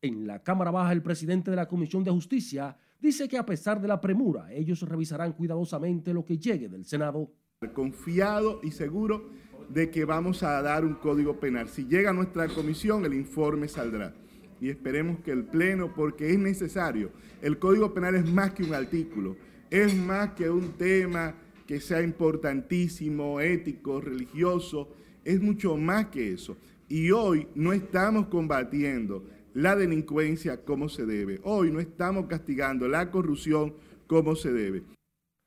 [0.00, 3.80] En la Cámara Baja, el presidente de la Comisión de Justicia dice que a pesar
[3.80, 7.30] de la premura, ellos revisarán cuidadosamente lo que llegue del Senado.
[7.74, 9.28] Confiado y seguro
[9.68, 11.68] de que vamos a dar un código penal.
[11.68, 14.14] Si llega a nuestra comisión, el informe saldrá.
[14.60, 17.10] Y esperemos que el Pleno, porque es necesario,
[17.40, 19.36] el código penal es más que un artículo,
[19.70, 21.34] es más que un tema
[21.66, 26.56] que sea importantísimo, ético, religioso, es mucho más que eso.
[26.88, 31.40] Y hoy no estamos combatiendo la delincuencia como se debe.
[31.44, 33.74] Hoy no estamos castigando la corrupción
[34.06, 34.84] como se debe.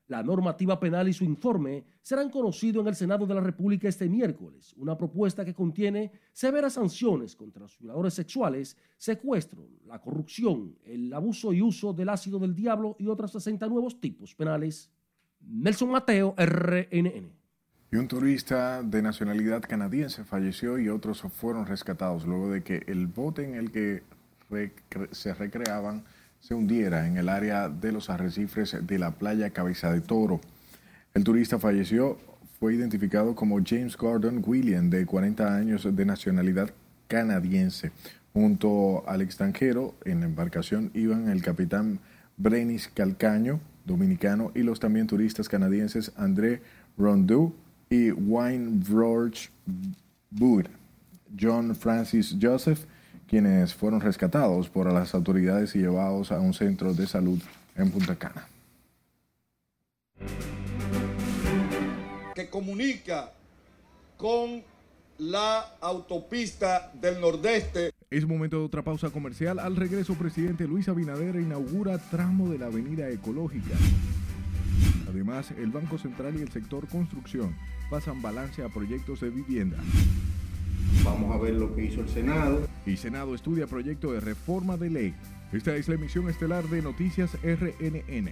[0.08, 4.08] La normativa penal y su informe serán conocidos en el Senado de la República este
[4.08, 11.12] miércoles, una propuesta que contiene severas sanciones contra los violadores sexuales, secuestro, la corrupción, el
[11.12, 14.92] abuso y uso del ácido del diablo y otros 60 nuevos tipos penales.
[15.40, 17.32] Nelson Mateo, RNN.
[17.92, 23.06] Y un turista de nacionalidad canadiense falleció y otros fueron rescatados luego de que el
[23.06, 24.02] bote en el que
[25.12, 26.02] se recreaban
[26.40, 30.40] se hundiera en el área de los arrecifes de la playa Cabeza de Toro.
[31.14, 32.18] El turista falleció,
[32.58, 36.70] fue identificado como James Gordon William, de 40 años de nacionalidad
[37.06, 37.92] canadiense.
[38.32, 42.00] Junto al extranjero en la embarcación iban el capitán
[42.36, 46.60] Brenis Calcaño, dominicano, y los también turistas canadienses André
[46.98, 47.54] Rondeau
[47.88, 49.48] y Wayne George
[50.38, 50.66] Wood,
[51.38, 52.84] John Francis Joseph,
[53.28, 57.40] quienes fueron rescatados por las autoridades y llevados a un centro de salud
[57.76, 58.46] en Punta Cana.
[62.34, 63.32] Que comunica
[64.16, 64.62] con
[65.18, 67.92] la autopista del Nordeste.
[68.10, 69.58] Es momento de otra pausa comercial.
[69.58, 73.74] Al regreso, presidente Luis Abinader inaugura tramo de la avenida ecológica.
[75.08, 77.54] Además, el Banco Central y el sector construcción
[77.90, 79.78] pasan balance a proyectos de vivienda.
[81.04, 82.66] Vamos a ver lo que hizo el Senado.
[82.84, 85.14] Y Senado estudia proyecto de reforma de ley.
[85.52, 88.30] Esta es la emisión estelar de Noticias RNN.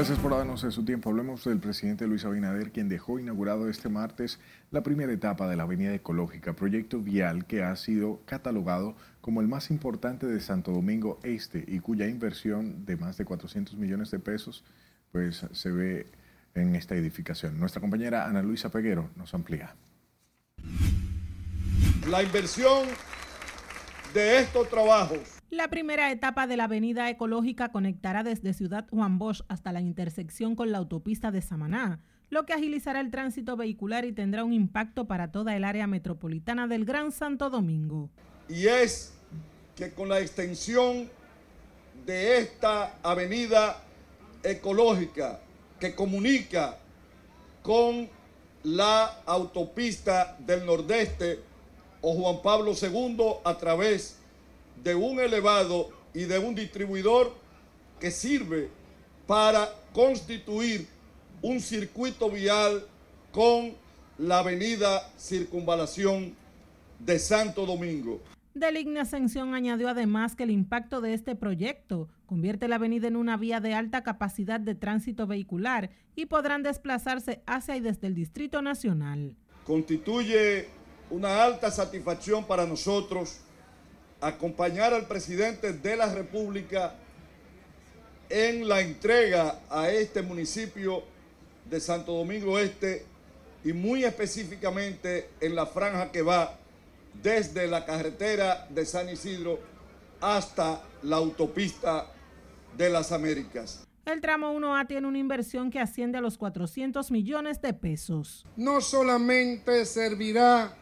[0.00, 1.10] Gracias por darnos su tiempo.
[1.10, 5.64] Hablemos del presidente Luis Abinader, quien dejó inaugurado este martes la primera etapa de la
[5.64, 11.20] Avenida Ecológica, proyecto vial que ha sido catalogado como el más importante de Santo Domingo
[11.22, 14.64] Este y cuya inversión de más de 400 millones de pesos
[15.12, 16.06] pues se ve
[16.54, 17.60] en esta edificación.
[17.60, 19.74] Nuestra compañera Ana Luisa Peguero nos amplía.
[22.08, 22.86] La inversión
[24.14, 29.42] de estos trabajos la primera etapa de la avenida ecológica conectará desde Ciudad Juan Bosch
[29.48, 34.12] hasta la intersección con la autopista de Samaná, lo que agilizará el tránsito vehicular y
[34.12, 38.10] tendrá un impacto para toda el área metropolitana del Gran Santo Domingo.
[38.48, 39.12] Y es
[39.74, 41.10] que con la extensión
[42.06, 43.82] de esta avenida
[44.44, 45.40] ecológica
[45.80, 46.78] que comunica
[47.62, 48.08] con
[48.62, 51.40] la autopista del Nordeste
[52.02, 54.19] o Juan Pablo II a través de
[54.94, 57.34] un elevado y de un distribuidor
[57.98, 58.68] que sirve
[59.26, 60.86] para constituir
[61.42, 62.84] un circuito vial
[63.32, 63.74] con
[64.18, 66.34] la avenida Circunvalación
[66.98, 68.20] de Santo Domingo.
[68.52, 73.36] Deligna Ascensión añadió además que el impacto de este proyecto convierte la avenida en una
[73.36, 78.60] vía de alta capacidad de tránsito vehicular y podrán desplazarse hacia y desde el Distrito
[78.60, 79.36] Nacional.
[79.64, 80.66] Constituye
[81.10, 83.40] una alta satisfacción para nosotros
[84.20, 86.94] acompañar al presidente de la República
[88.28, 91.02] en la entrega a este municipio
[91.68, 93.04] de Santo Domingo Este
[93.64, 96.58] y muy específicamente en la franja que va
[97.22, 99.58] desde la carretera de San Isidro
[100.20, 102.06] hasta la autopista
[102.76, 103.86] de las Américas.
[104.06, 108.46] El tramo 1A tiene una inversión que asciende a los 400 millones de pesos.
[108.56, 110.74] No solamente servirá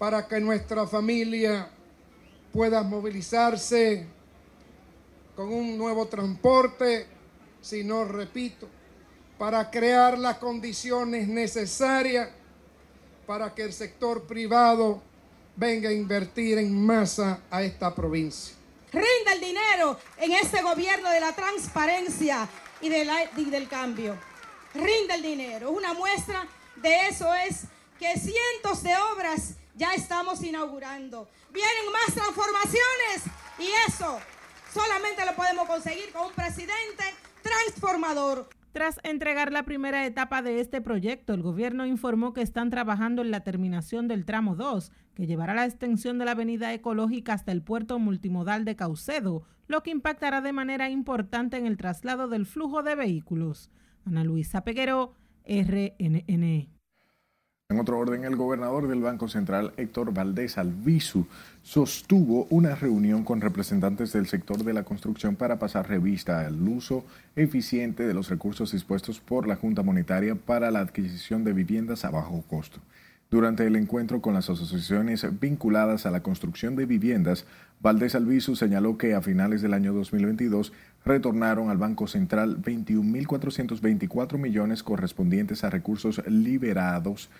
[0.00, 1.68] para que nuestra familia
[2.54, 4.06] pueda movilizarse
[5.36, 7.06] con un nuevo transporte,
[7.60, 8.66] sino, repito,
[9.36, 12.30] para crear las condiciones necesarias
[13.26, 15.02] para que el sector privado
[15.54, 18.54] venga a invertir en masa a esta provincia.
[18.90, 22.48] Rinda el dinero en este gobierno de la transparencia
[22.80, 24.16] y, y del cambio.
[24.72, 25.70] Rinda el dinero.
[25.72, 27.64] Una muestra de eso es
[27.98, 31.28] que cientos de obras ya estamos inaugurando.
[31.52, 33.24] Vienen más transformaciones
[33.58, 34.18] y eso
[34.72, 37.04] solamente lo podemos conseguir con un presidente
[37.42, 38.48] transformador.
[38.72, 43.32] Tras entregar la primera etapa de este proyecto, el gobierno informó que están trabajando en
[43.32, 47.62] la terminación del tramo 2, que llevará la extensión de la avenida ecológica hasta el
[47.62, 52.84] puerto multimodal de Caucedo, lo que impactará de manera importante en el traslado del flujo
[52.84, 53.70] de vehículos.
[54.06, 56.79] Ana Luisa Peguero, RNN.
[57.70, 61.26] En otro orden, el gobernador del Banco Central, Héctor Valdés Albizu,
[61.62, 67.04] sostuvo una reunión con representantes del sector de la construcción para pasar revista al uso
[67.36, 72.10] eficiente de los recursos dispuestos por la Junta Monetaria para la adquisición de viviendas a
[72.10, 72.80] bajo costo.
[73.30, 77.46] Durante el encuentro con las asociaciones vinculadas a la construcción de viviendas,
[77.80, 80.72] Valdés Albizu señaló que a finales del año 2022
[81.04, 87.30] retornaron al Banco Central 21.424 millones correspondientes a recursos liberados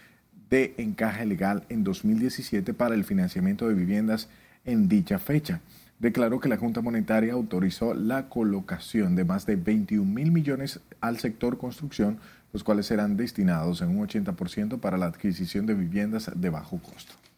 [0.50, 4.28] de encaje legal en 2017 para el financiamiento de viviendas
[4.64, 5.60] en dicha fecha.
[5.98, 11.18] Declaró que la Junta Monetaria autorizó la colocación de más de 21 mil millones al
[11.18, 12.18] sector construcción,
[12.52, 17.29] los cuales serán destinados en un 80% para la adquisición de viviendas de bajo costo.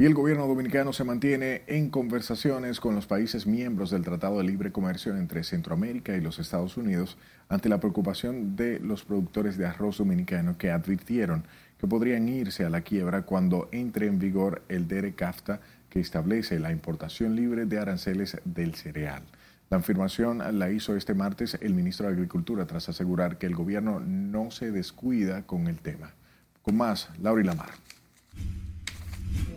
[0.00, 4.44] Y el gobierno dominicano se mantiene en conversaciones con los países miembros del Tratado de
[4.44, 7.18] Libre Comercio entre Centroamérica y los Estados Unidos
[7.48, 11.42] ante la preocupación de los productores de arroz dominicano que advirtieron
[11.78, 15.58] que podrían irse a la quiebra cuando entre en vigor el DERE-CAFTA
[15.90, 19.24] que establece la importación libre de aranceles del cereal.
[19.68, 23.98] La afirmación la hizo este martes el ministro de Agricultura tras asegurar que el gobierno
[23.98, 26.14] no se descuida con el tema.
[26.62, 27.87] Con más, Laura Lamar.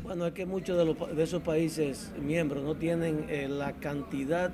[0.04, 0.78] Bueno, es que muchos
[1.16, 4.52] de, esos países miembros no tienen eh, la cantidad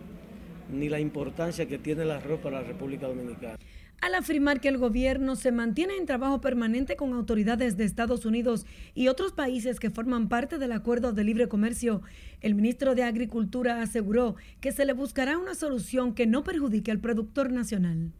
[0.72, 3.58] ni la importancia que tiene el arroz para la República Dominicana.
[4.00, 8.68] al afirmar que el gobierno se mantiene en trabajo permanente con autoridades de Estados Unidos
[8.94, 12.04] y otros países que forman parte del acuerdo de libre comercio.
[12.42, 17.00] El ministro de Agricultura aseguró que se le buscará una solución que no perjudique al
[17.00, 18.12] productor nacional.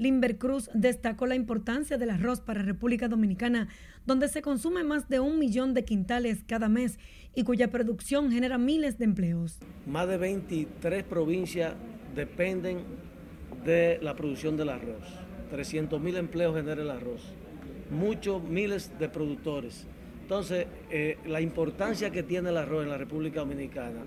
[0.00, 3.68] Limber Cruz destacó la importancia del arroz para República Dominicana,
[4.06, 6.98] donde se consume más de un millón de quintales cada mes
[7.34, 9.58] y cuya producción genera miles de empleos.
[9.86, 11.74] Más de 23 provincias
[12.14, 12.78] dependen
[13.66, 15.04] de la producción del arroz.
[15.50, 17.34] 300 mil empleos genera el arroz.
[17.90, 19.86] Muchos miles de productores.
[20.22, 24.00] Entonces, eh, la importancia que tiene el arroz en la República Dominicana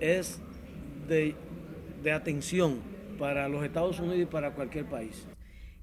[0.00, 0.40] es
[1.06, 1.34] de,
[2.02, 2.89] de atención
[3.20, 5.26] para los Estados Unidos y para cualquier país.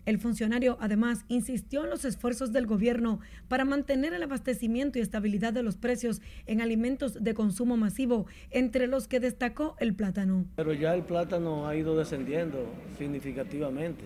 [0.07, 5.53] El funcionario además insistió en los esfuerzos del gobierno para mantener el abastecimiento y estabilidad
[5.53, 10.45] de los precios en alimentos de consumo masivo, entre los que destacó el plátano.
[10.55, 12.65] Pero ya el plátano ha ido descendiendo
[12.97, 14.05] significativamente.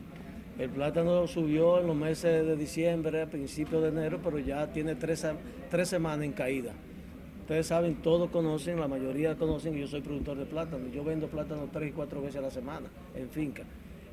[0.59, 4.95] El plátano subió en los meses de diciembre, a principios de enero, pero ya tiene
[4.95, 5.25] tres,
[5.69, 6.73] tres semanas en caída.
[7.51, 10.87] Ustedes saben, todos conocen, la mayoría conocen que yo soy productor de plátano.
[10.87, 13.63] Yo vendo plátano tres y cuatro veces a la semana en finca.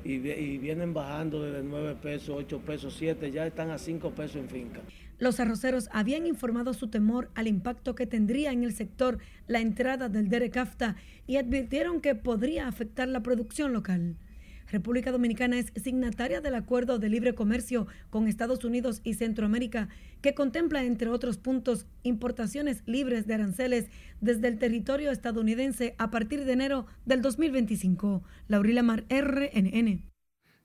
[0.03, 4.49] Y, vienen bajando desde 9 pesos, 8 pesos, 7, ya están a 5 pesos en
[4.49, 4.81] finca.
[5.19, 10.09] Los arroceros habían informado su temor al impacto que tendría en el sector la entrada
[10.09, 14.17] del DERECAFTA y advirtieron que podría afectar la producción local.
[14.71, 19.89] República Dominicana es signataria del Acuerdo de Libre Comercio con Estados Unidos y Centroamérica,
[20.21, 23.87] que contempla, entre otros puntos, importaciones libres de aranceles
[24.21, 28.23] desde el territorio estadounidense a partir de enero del 2025.
[28.47, 30.03] Laurila Mar, RNN.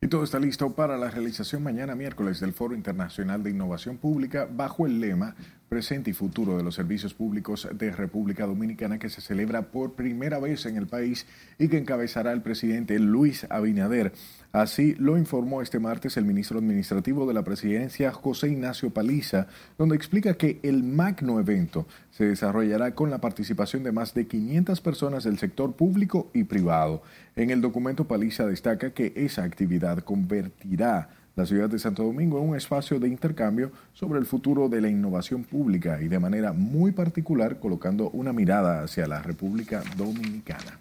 [0.02, 4.46] Y todo está listo para la realización mañana miércoles del Foro Internacional de Innovación Pública
[4.50, 5.34] bajo el lema
[5.74, 10.38] presente y futuro de los servicios públicos de República Dominicana que se celebra por primera
[10.38, 11.26] vez en el país
[11.58, 14.12] y que encabezará el presidente Luis Abinader.
[14.52, 19.96] Así lo informó este martes el ministro administrativo de la presidencia, José Ignacio Paliza, donde
[19.96, 25.24] explica que el magno evento se desarrollará con la participación de más de 500 personas
[25.24, 27.02] del sector público y privado.
[27.34, 32.48] En el documento Paliza destaca que esa actividad convertirá la ciudad de Santo Domingo es
[32.48, 36.92] un espacio de intercambio sobre el futuro de la innovación pública y de manera muy
[36.92, 40.78] particular colocando una mirada hacia la República Dominicana.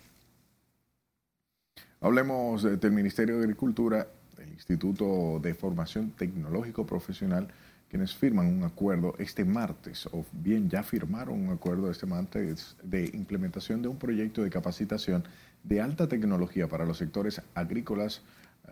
[2.01, 7.47] Hablemos del Ministerio de Agricultura, del Instituto de Formación Tecnológico Profesional,
[7.89, 13.06] quienes firman un acuerdo este martes, o bien ya firmaron un acuerdo este martes de
[13.14, 15.24] implementación de un proyecto de capacitación
[15.64, 18.22] de alta tecnología para los sectores agrícolas,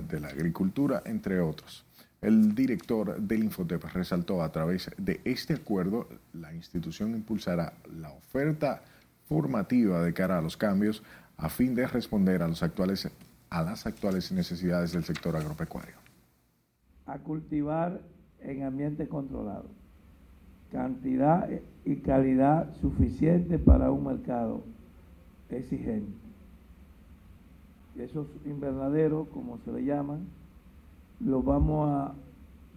[0.08, 1.86] de la agricultura, entre otros.
[2.22, 8.84] El director del Infotep resaltó a través de este acuerdo, la institución impulsará la oferta
[9.28, 11.02] formativa de cara a los cambios
[11.38, 12.62] a fin de responder a, las
[13.88, 15.96] actuales necesidades del sector agropecuario.
[17.08, 18.00] A cultivar
[18.40, 19.72] en ambiente controlado,
[20.72, 21.50] cantidad
[21.84, 24.64] y calidad suficiente para un mercado
[25.50, 26.21] exigente
[28.04, 30.28] esos invernaderos, como se le llaman,
[31.20, 32.14] los vamos a,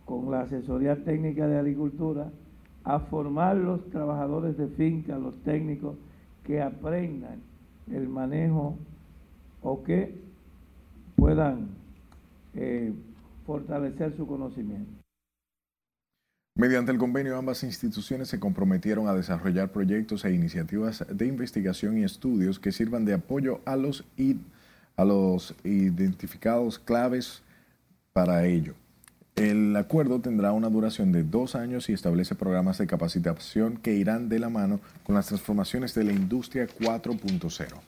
[0.05, 2.31] con la asesoría técnica de agricultura,
[2.85, 5.97] a formar los trabajadores de finca, los técnicos,
[6.45, 7.41] que aprendan
[7.91, 8.77] el manejo
[9.63, 10.21] o que
[11.17, 11.69] puedan
[12.55, 12.93] eh,
[13.47, 14.93] fortalecer su conocimiento.
[16.57, 22.05] Mediante el convenio, ambas instituciones se comprometieron a desarrollar proyectos e iniciativas de investigación y
[22.05, 24.05] estudios que sirvan de apoyo a los
[24.97, 27.43] a los identificados claves
[28.13, 28.75] para ello.
[29.37, 34.29] El acuerdo tendrá una duración de dos años y establece programas de capacitación que irán
[34.29, 37.81] de la mano con las transformaciones de la industria 4.0.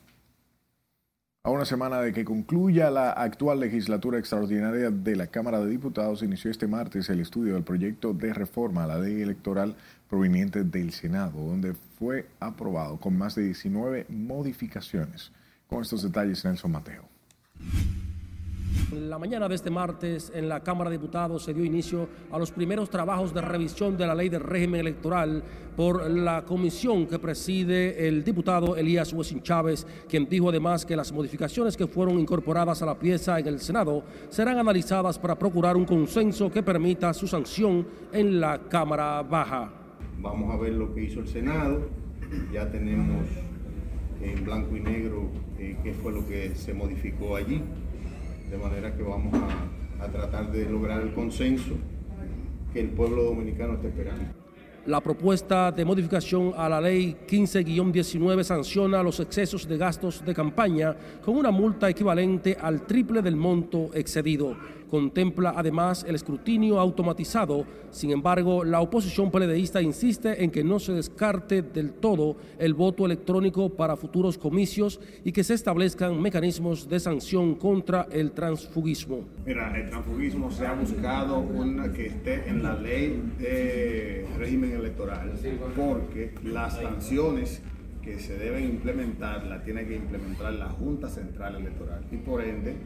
[1.45, 6.25] A una semana de que concluya la actual legislatura extraordinaria de la Cámara de Diputados,
[6.25, 9.77] inició este martes el estudio del proyecto de reforma a la ley electoral
[10.11, 15.31] proveniente del Senado, donde fue aprobado con más de 19 modificaciones.
[15.69, 17.17] Con estos detalles, Nelson Mateo.
[18.93, 22.53] La mañana de este martes en la Cámara de Diputados se dio inicio a los
[22.53, 25.43] primeros trabajos de revisión de la ley del régimen electoral
[25.77, 31.13] por la comisión que preside el diputado Elías Huesin Chávez, quien dijo además que las
[31.13, 35.85] modificaciones que fueron incorporadas a la pieza en el Senado serán analizadas para procurar un
[35.85, 39.69] consenso que permita su sanción en la Cámara Baja.
[40.21, 41.91] Vamos a ver lo que hizo el Senado,
[42.53, 43.27] ya tenemos
[44.23, 47.63] en blanco y negro eh, qué fue lo que se modificó allí,
[48.51, 51.75] de manera que vamos a, a tratar de lograr el consenso
[52.73, 54.25] que el pueblo dominicano está esperando.
[54.87, 60.95] La propuesta de modificación a la ley 15-19 sanciona los excesos de gastos de campaña
[61.25, 64.57] con una multa equivalente al triple del monto excedido.
[64.91, 67.65] Contempla además el escrutinio automatizado.
[67.91, 73.07] Sin embargo, la oposición peledeísta insiste en que no se descarte del todo el voto
[73.07, 79.25] electrónico para futuros comicios y que se establezcan mecanismos de sanción contra el transfugismo.
[79.45, 85.33] Mira, el transfugismo se ha buscado una que esté en la ley de régimen electoral
[85.77, 87.63] porque las sanciones
[88.03, 92.77] que se deben implementar la tiene que implementar la Junta Central Electoral y por ende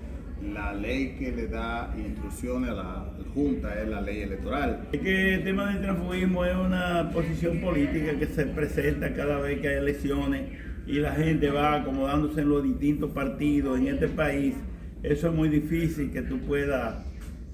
[0.42, 4.88] la ley que le da instrucciones a la Junta es la ley electoral.
[4.92, 9.60] Es que el tema del transfugismo es una posición política que se presenta cada vez
[9.60, 10.42] que hay elecciones
[10.86, 14.54] y la gente va acomodándose en los distintos partidos en este país.
[15.02, 16.96] Eso es muy difícil que tú puedas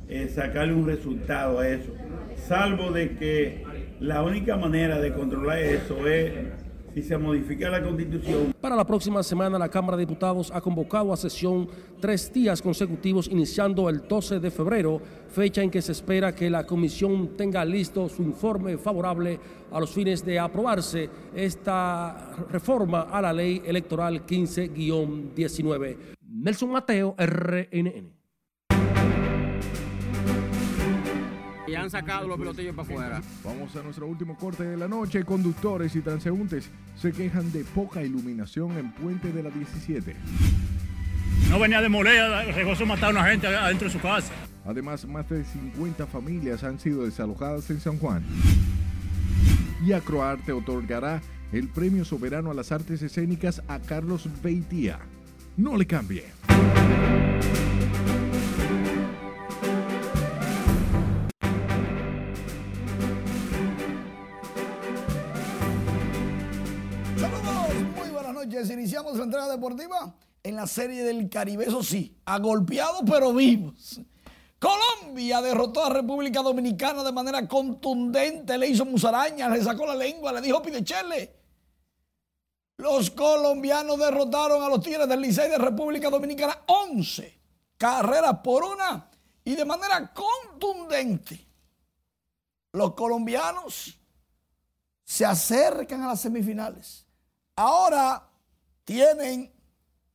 [0.09, 1.93] eh, sacarle un resultado a eso.
[2.37, 3.65] Salvo de que
[4.01, 6.33] la única manera de controlar eso es
[6.97, 8.55] si se modifica la constitución.
[8.59, 11.69] Para la próxima semana, la Cámara de Diputados ha convocado a sesión
[12.01, 16.65] tres días consecutivos, iniciando el 12 de febrero, fecha en que se espera que la
[16.65, 19.39] comisión tenga listo su informe favorable
[19.71, 25.97] a los fines de aprobarse esta reforma a la ley electoral 15-19.
[26.23, 28.16] Nelson Mateo, RNN.
[31.67, 33.23] Y han sacado los pelotillos para afuera.
[33.45, 35.25] Vamos a nuestro último corte de la noche.
[35.25, 40.15] Conductores y transeúntes se quejan de poca iluminación en Puente de la 17.
[41.51, 44.33] No venía de molea, regozo matar a una gente adentro de su casa.
[44.65, 48.25] Además, más de 50 familias han sido desalojadas en San Juan.
[49.85, 51.21] Y Acroarte otorgará
[51.53, 54.99] el Premio Soberano a las Artes Escénicas a Carlos Beitía.
[55.57, 56.25] No le cambie.
[68.65, 74.01] Iniciamos la entrega deportiva en la serie del Caribe, eso sí, agolpeados pero vivos.
[74.59, 80.33] Colombia derrotó a República Dominicana de manera contundente, le hizo musaraña, le sacó la lengua,
[80.33, 81.37] le dijo pidechele.
[82.79, 87.37] Los colombianos derrotaron a los Tigres del Licey de República Dominicana 11
[87.77, 89.09] carreras por una
[89.45, 91.47] y de manera contundente.
[92.73, 93.99] Los colombianos
[95.05, 97.07] se acercan a las semifinales.
[97.55, 98.29] Ahora
[98.87, 99.53] tienen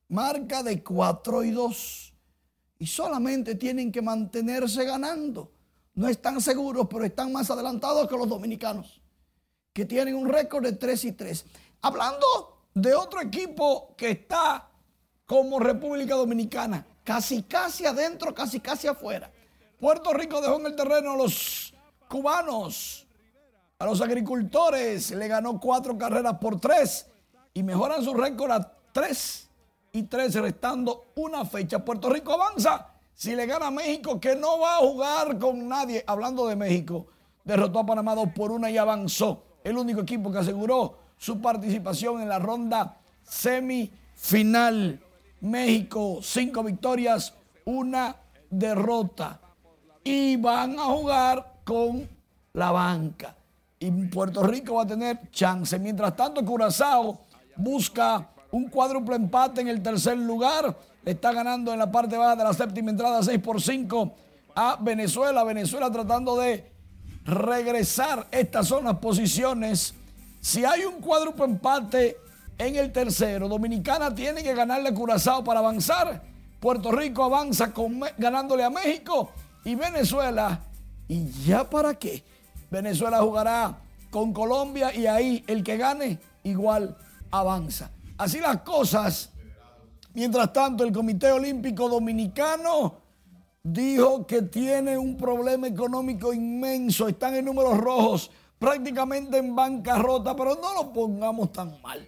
[0.07, 2.13] marca de 4 y 2
[2.79, 5.51] y solamente tienen que mantenerse ganando.
[5.93, 9.01] No están seguros, pero están más adelantados que los dominicanos,
[9.73, 11.45] que tienen un récord de 3 y 3.
[11.81, 12.25] Hablando
[12.73, 14.69] de otro equipo que está
[15.25, 19.29] como República Dominicana, casi casi adentro, casi casi afuera.
[19.81, 21.73] Puerto Rico dejó en el terreno a los
[22.07, 23.05] cubanos,
[23.79, 27.10] a los agricultores, le ganó cuatro carreras por tres
[27.53, 29.49] y mejoran su récord a 3
[29.93, 31.83] y 3 restando una fecha.
[31.83, 36.03] Puerto Rico avanza si le gana a México que no va a jugar con nadie.
[36.07, 37.07] Hablando de México,
[37.43, 39.43] derrotó a Panamá 2 por 1 y avanzó.
[39.63, 44.99] El único equipo que aseguró su participación en la ronda semifinal.
[45.41, 47.33] México, cinco victorias,
[47.65, 48.15] una
[48.49, 49.39] derrota.
[50.03, 52.09] Y van a jugar con
[52.53, 53.35] la banca.
[53.77, 55.77] Y Puerto Rico va a tener chance.
[55.77, 57.21] Mientras tanto, Curazao
[57.55, 60.77] busca un cuádruple empate en el tercer lugar.
[61.05, 64.15] está ganando en la parte baja de la séptima entrada 6 por 5
[64.55, 65.43] a Venezuela.
[65.43, 66.71] Venezuela tratando de
[67.25, 69.93] regresar estas son las posiciones.
[70.39, 72.17] Si hay un cuádruple empate
[72.57, 76.21] en el tercero, Dominicana tiene que ganarle a Curazao para avanzar.
[76.59, 79.31] Puerto Rico avanza con, ganándole a México
[79.63, 80.59] y Venezuela.
[81.07, 82.23] ¿Y ya para qué?
[82.69, 83.77] Venezuela jugará
[84.11, 86.95] con Colombia y ahí el que gane igual
[87.31, 87.91] avanza.
[88.17, 89.31] Así las cosas.
[90.13, 92.97] Mientras tanto, el Comité Olímpico Dominicano
[93.63, 100.55] dijo que tiene un problema económico inmenso, están en números rojos, prácticamente en bancarrota, pero
[100.55, 102.07] no lo pongamos tan mal.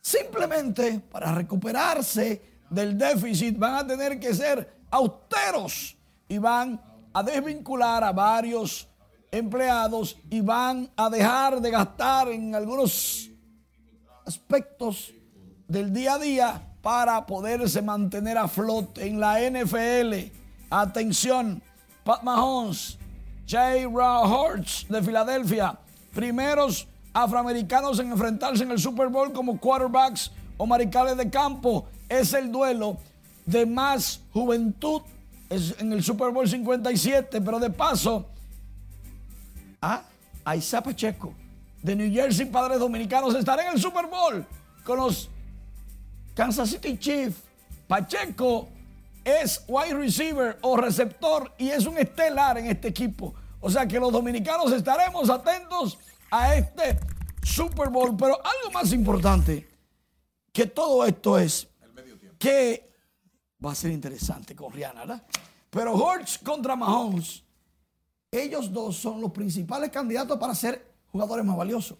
[0.00, 2.40] Simplemente para recuperarse
[2.70, 5.96] del déficit van a tener que ser austeros
[6.28, 6.80] y van
[7.12, 8.88] a desvincular a varios
[9.30, 13.30] empleados y van a dejar de gastar en algunos
[14.26, 15.12] aspectos
[15.68, 20.30] del día a día para poderse mantener a flote en la NFL.
[20.70, 21.62] Atención,
[22.04, 22.98] Pat Mahomes,
[23.48, 23.88] J.
[23.88, 25.78] Hortz de Filadelfia,
[26.14, 31.86] primeros afroamericanos en enfrentarse en el Super Bowl como quarterbacks o maricales de campo.
[32.08, 32.98] Es el duelo
[33.44, 35.02] de más juventud
[35.50, 38.26] en el Super Bowl 57, pero de paso,
[39.80, 40.02] ¿ah?
[40.44, 41.32] a Isa Pacheco
[41.86, 44.44] de New Jersey, padres dominicanos, estará en el Super Bowl
[44.82, 45.30] con los
[46.34, 47.40] Kansas City Chiefs.
[47.86, 48.68] Pacheco
[49.24, 53.32] es wide receiver o receptor y es un estelar en este equipo.
[53.60, 55.96] O sea que los dominicanos estaremos atentos
[56.28, 56.98] a este
[57.44, 58.16] Super Bowl.
[58.16, 59.68] Pero algo más importante
[60.52, 61.68] que todo esto es
[62.36, 62.92] que
[63.64, 65.26] va a ser interesante con Rihanna, ¿verdad?
[65.70, 67.44] Pero Hortz contra Mahomes,
[68.28, 71.98] ellos dos son los principales candidatos para ser jugadores más valiosos.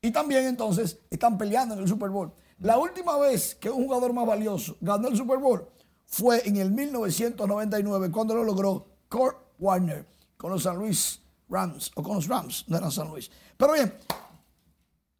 [0.00, 2.32] Y también entonces están peleando en el Super Bowl.
[2.60, 5.68] La última vez que un jugador más valioso ganó el Super Bowl
[6.06, 10.06] fue en el 1999 cuando lo logró Kurt Warner
[10.36, 13.30] con los San Luis Rams, o con los Rams, no eran San Luis.
[13.56, 13.92] Pero bien,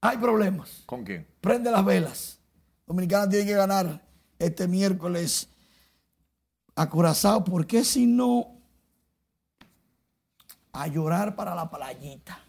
[0.00, 0.82] hay problemas.
[0.86, 1.26] ¿Con quién?
[1.40, 2.38] Prende las velas.
[2.86, 4.02] Dominicana tiene que ganar
[4.38, 5.48] este miércoles
[6.74, 8.58] a Curazao, porque si no,
[10.72, 12.40] a llorar para la playita.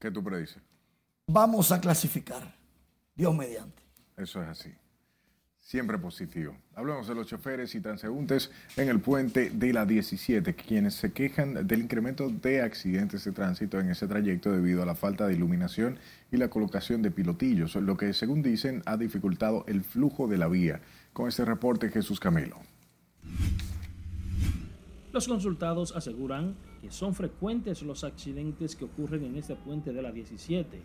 [0.00, 0.62] ¿Qué tú predices?
[1.26, 2.54] Vamos a clasificar.
[3.14, 3.82] Dios mediante.
[4.16, 4.74] Eso es así.
[5.60, 6.56] Siempre positivo.
[6.74, 11.66] Hablamos de los choferes y transeúntes en el puente de la 17, quienes se quejan
[11.66, 15.98] del incremento de accidentes de tránsito en ese trayecto debido a la falta de iluminación
[16.32, 20.48] y la colocación de pilotillos, lo que según dicen ha dificultado el flujo de la
[20.48, 20.80] vía.
[21.12, 22.56] Con este reporte Jesús Camilo.
[25.12, 30.12] Los consultados aseguran que son frecuentes los accidentes que ocurren en este puente de la
[30.12, 30.80] 17,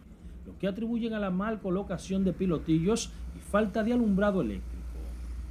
[0.48, 4.74] lo que atribuyen a la mal colocación de pilotillos y falta de alumbrado eléctrico.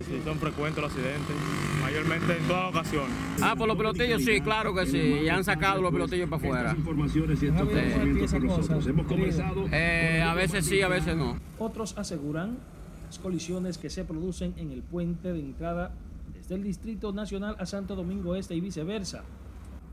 [0.01, 1.37] Sí, son frecuentes los accidentes,
[1.81, 3.15] mayormente en todas ocasiones.
[3.41, 6.75] Ah, por los pilotillos sí, claro que sí, y han sacado los pilotillos para afuera.
[6.77, 8.87] informaciones y estos nosotros.
[8.89, 9.67] Hemos conversado.
[9.71, 11.39] Eh, a veces sí, a veces no.
[11.61, 12.59] Otros aseguran
[13.07, 15.93] las colisiones que se producen en el puente de entrada
[16.33, 19.25] desde el Distrito Nacional a Santo Domingo Este y viceversa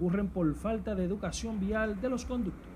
[0.01, 2.71] ocurren por falta de educación vial de los conductores.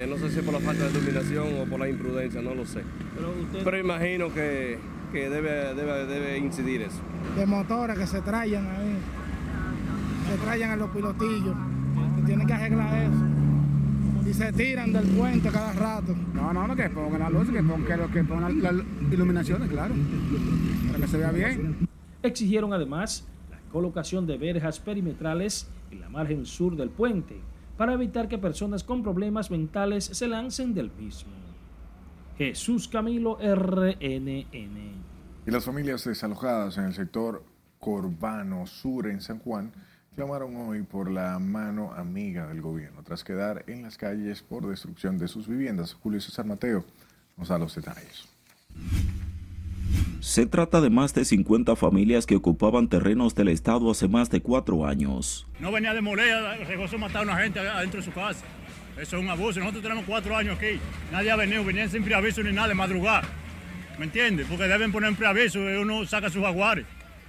[0.00, 2.82] No sé si por la falta de iluminación o por la imprudencia, no lo sé.
[3.52, 4.78] Pero, imagino que,
[5.12, 7.00] que debe, debe, debe incidir eso.
[7.36, 8.96] De motores que se traigan ahí,
[10.30, 11.54] se traigan a los pilotillos,
[12.16, 14.28] que tienen que arreglar eso.
[14.28, 16.14] Y se tiran del puente cada rato.
[16.32, 18.74] No, no, no, que pongan la luz, que pongan, que pongan las
[19.12, 19.94] iluminaciones, claro,
[20.88, 21.93] para que se vea bien.
[22.24, 27.38] Exigieron además la colocación de verjas perimetrales en la margen sur del puente
[27.76, 31.32] para evitar que personas con problemas mentales se lancen del mismo.
[32.38, 34.46] Jesús Camilo RNN.
[35.46, 37.44] Y las familias desalojadas en el sector
[37.78, 39.70] Corbano Sur en San Juan
[40.16, 45.18] clamaron hoy por la mano amiga del gobierno tras quedar en las calles por destrucción
[45.18, 45.92] de sus viviendas.
[45.92, 46.86] Julio César Mateo
[47.36, 48.26] nos da los detalles.
[50.24, 54.40] Se trata de más de 50 familias que ocupaban terrenos del Estado hace más de
[54.40, 55.46] cuatro años.
[55.60, 58.42] No venía de molea, regozo matar a una gente adentro de su casa.
[58.96, 59.60] Eso es un abuso.
[59.60, 60.80] Nosotros tenemos cuatro años aquí.
[61.12, 63.22] Nadie ha venido, venían sin preaviso ni nada de madrugar.
[63.98, 64.46] ¿Me entiendes?
[64.48, 66.86] Porque deben poner en preaviso y uno saca sus jaguares.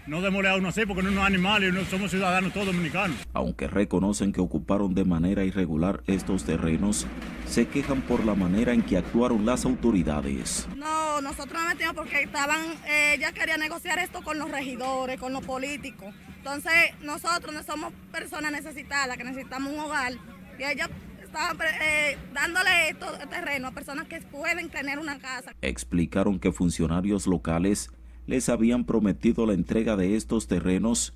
[0.08, 3.18] No demoler a uno así porque no somos animales, no somos ciudadanos todos dominicanos.
[3.34, 7.08] Aunque reconocen que ocuparon de manera irregular estos terrenos,
[7.48, 10.68] se quejan por la manera en que actuaron las autoridades.
[10.76, 15.34] No, nosotros no metimos porque estaban, eh, ya querían negociar esto con los regidores, con
[15.34, 16.14] los políticos.
[16.38, 20.14] Entonces, nosotros no somos personas necesitadas, que necesitamos un hogar.
[20.60, 20.88] Y ellos
[21.24, 25.52] estaban eh, dándole estos terrenos a personas que pueden tener una casa.
[25.64, 27.90] Explicaron que funcionarios locales
[28.28, 31.14] les habían prometido la entrega de estos terrenos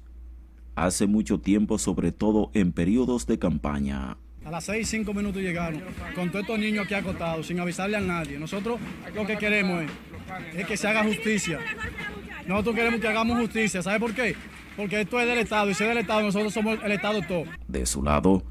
[0.76, 4.18] hace mucho tiempo, sobre todo en periodos de campaña.
[4.46, 5.82] A las seis, cinco minutos llegaron,
[6.16, 8.40] con todos estos niños aquí acotados, sin avisarle a nadie.
[8.40, 8.80] Nosotros
[9.14, 9.84] lo que queremos
[10.56, 11.60] es, que se haga justicia.
[12.48, 13.82] Nosotros queremos que hagamos justicia.
[13.84, 14.36] ¿Sabe por qué?
[14.78, 17.44] Porque esto es del Estado y si es del Estado, nosotros somos el Estado todo.
[17.68, 18.44] De su lado,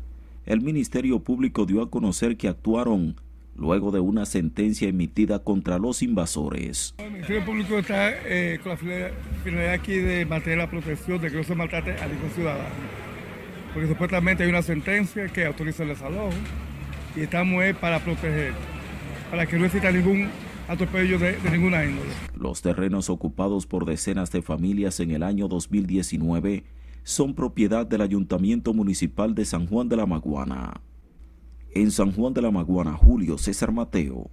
[0.45, 3.17] el Ministerio Público dio a conocer que actuaron
[3.59, 6.95] luego de una sentencia emitida contra los invasores.
[6.99, 8.77] El Ministerio Público está eh, con la
[9.45, 12.75] finalidad aquí de mantener la protección de que no se maltrate a ningún ciudadano.
[13.75, 16.31] Porque supuestamente hay una sentencia que autoriza el desalojo
[17.17, 18.53] y estamos para proteger,
[19.31, 20.29] para que no exista ningún
[20.69, 22.11] atropello de, de ninguna índole.
[22.37, 26.65] Los terrenos ocupados por decenas de familias en el año 2019
[27.03, 30.81] son propiedad del Ayuntamiento Municipal de San Juan de la Maguana.
[31.73, 34.31] En San Juan de la Maguana, Julio César Mateo,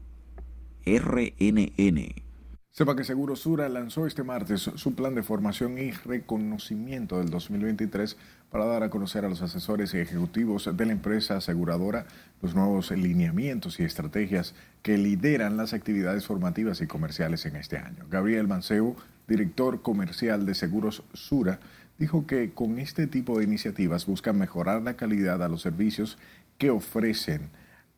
[0.85, 2.25] RNN.
[2.71, 8.17] Sepa que Seguro Sura lanzó este martes su plan de formación y reconocimiento del 2023
[8.49, 12.05] para dar a conocer a los asesores y ejecutivos de la empresa aseguradora
[12.41, 18.05] los nuevos lineamientos y estrategias que lideran las actividades formativas y comerciales en este año.
[18.09, 18.95] Gabriel Mancebo,
[19.27, 21.59] director comercial de Seguros Sura,
[21.97, 26.17] dijo que con este tipo de iniciativas buscan mejorar la calidad a los servicios
[26.57, 27.49] que ofrecen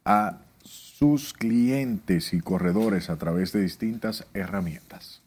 [0.05, 5.21] a sus clientes y corredores a través de distintas herramientas.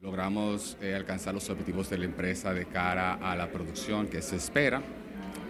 [0.00, 4.36] Logramos eh, alcanzar los objetivos de la empresa de cara a la producción que se
[4.36, 4.82] espera.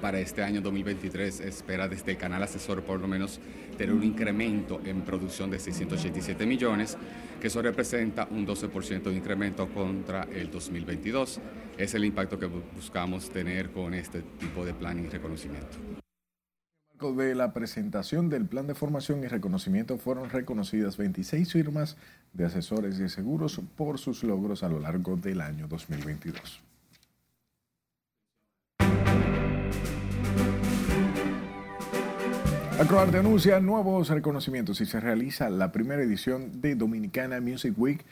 [0.01, 3.41] Para este año 2023 espera desde el canal asesor por lo menos
[3.79, 6.97] tener un incremento en producción de 687 millones,
[7.41, 11.41] que eso representa un 12% de incremento contra el 2022.
[11.79, 16.03] Es el impacto que buscamos tener con este tipo de plan y reconocimiento
[17.12, 21.96] de la presentación del plan de formación y reconocimiento fueron reconocidas 26 firmas
[22.32, 26.62] de asesores de seguros por sus logros a lo largo del año 2022.
[32.80, 38.05] Acroarte anuncia nuevos reconocimientos y se realiza la primera edición de Dominicana Music Week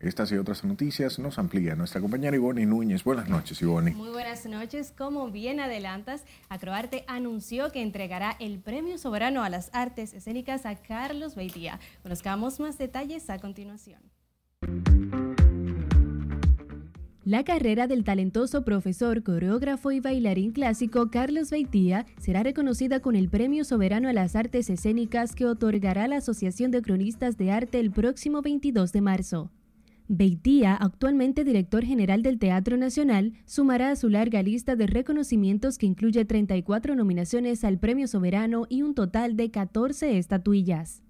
[0.00, 3.02] estas y otras noticias nos amplía nuestra compañera Ivonne Núñez.
[3.02, 3.92] Buenas noches, Ivonne.
[3.92, 4.92] Muy buenas noches.
[4.96, 10.76] Como bien adelantas, Acroarte anunció que entregará el Premio Soberano a las Artes Escénicas a
[10.76, 11.80] Carlos Beitía.
[12.02, 14.00] Conozcamos más detalles a continuación.
[17.24, 23.28] La carrera del talentoso profesor, coreógrafo y bailarín clásico Carlos Beitía será reconocida con el
[23.28, 27.90] Premio Soberano a las Artes Escénicas que otorgará la Asociación de Cronistas de Arte el
[27.90, 29.50] próximo 22 de marzo.
[30.10, 35.84] Beitía, actualmente director general del Teatro Nacional, sumará a su larga lista de reconocimientos que
[35.84, 41.02] incluye 34 nominaciones al Premio Soberano y un total de 14 estatuillas.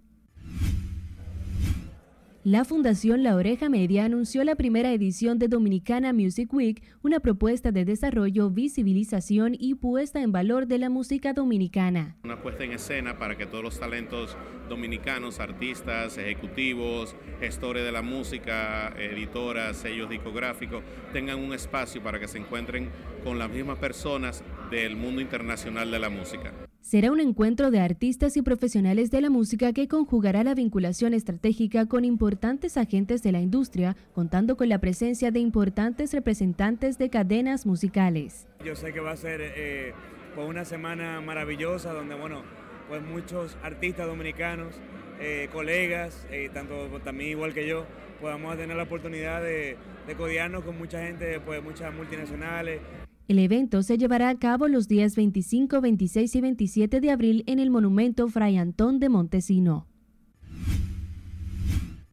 [2.44, 7.72] La Fundación La Oreja Media anunció la primera edición de Dominicana Music Week, una propuesta
[7.72, 12.16] de desarrollo, visibilización y puesta en valor de la música dominicana.
[12.22, 14.36] Una puesta en escena para que todos los talentos
[14.68, 22.28] dominicanos, artistas, ejecutivos, gestores de la música, editoras, sellos discográficos, tengan un espacio para que
[22.28, 22.88] se encuentren
[23.24, 26.52] con las mismas personas del mundo internacional de la música
[26.88, 31.84] será un encuentro de artistas y profesionales de la música que conjugará la vinculación estratégica
[31.84, 37.66] con importantes agentes de la industria, contando con la presencia de importantes representantes de cadenas
[37.66, 38.46] musicales.
[38.64, 39.92] Yo sé que va a ser eh,
[40.34, 42.42] pues una semana maravillosa donde, bueno,
[42.88, 44.80] pues muchos artistas dominicanos,
[45.20, 47.84] eh, colegas, eh, tanto también igual que yo,
[48.18, 52.80] podamos tener la oportunidad de, de codiarnos con mucha gente, pues muchas multinacionales,
[53.28, 57.58] el evento se llevará a cabo los días 25, 26 y 27 de abril en
[57.58, 59.86] el monumento Fray Antón de Montesino.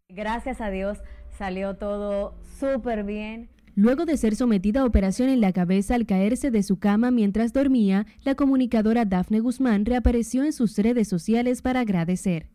[0.09, 0.99] Gracias a Dios
[1.37, 3.49] salió todo súper bien.
[3.75, 7.51] Luego de ser sometida a operación en la cabeza al caerse de su cama mientras
[7.51, 12.47] dormía, la comunicadora Dafne Guzmán reapareció en sus redes sociales para agradecer.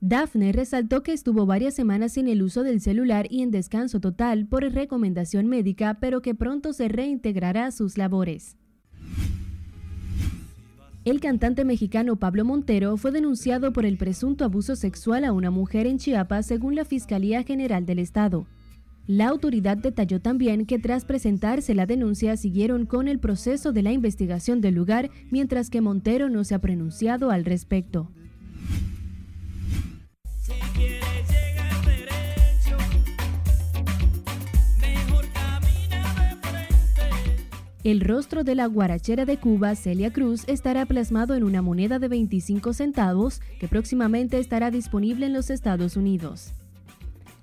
[0.00, 4.46] Daphne resaltó que estuvo varias semanas sin el uso del celular y en descanso total
[4.46, 8.56] por recomendación médica, pero que pronto se reintegrará a sus labores.
[11.06, 15.86] El cantante mexicano Pablo Montero fue denunciado por el presunto abuso sexual a una mujer
[15.86, 18.46] en Chiapas según la Fiscalía General del Estado.
[19.06, 23.92] La autoridad detalló también que tras presentarse la denuncia siguieron con el proceso de la
[23.92, 28.10] investigación del lugar, mientras que Montero no se ha pronunciado al respecto.
[37.86, 42.08] El rostro de la guarachera de Cuba, Celia Cruz, estará plasmado en una moneda de
[42.08, 46.52] 25 centavos que próximamente estará disponible en los Estados Unidos.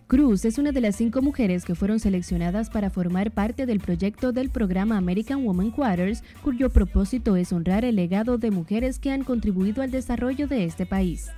[0.07, 4.33] Cruz es una de las cinco mujeres que fueron seleccionadas para formar parte del proyecto
[4.33, 9.23] del programa American Woman Quarters, cuyo propósito es honrar el legado de mujeres que han
[9.23, 11.29] contribuido al desarrollo de este país.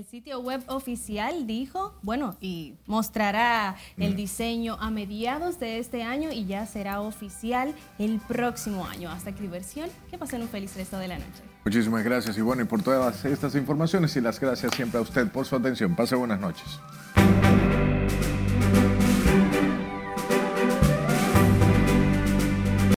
[0.00, 6.32] El sitio web oficial dijo, bueno, y mostrará el diseño a mediados de este año
[6.32, 9.10] y ya será oficial el próximo año.
[9.10, 11.42] Hasta aquí diversión, que pasen un feliz resto de la noche.
[11.66, 15.30] Muchísimas gracias y bueno, y por todas estas informaciones y las gracias siempre a usted
[15.30, 15.94] por su atención.
[15.94, 16.80] Pase buenas noches.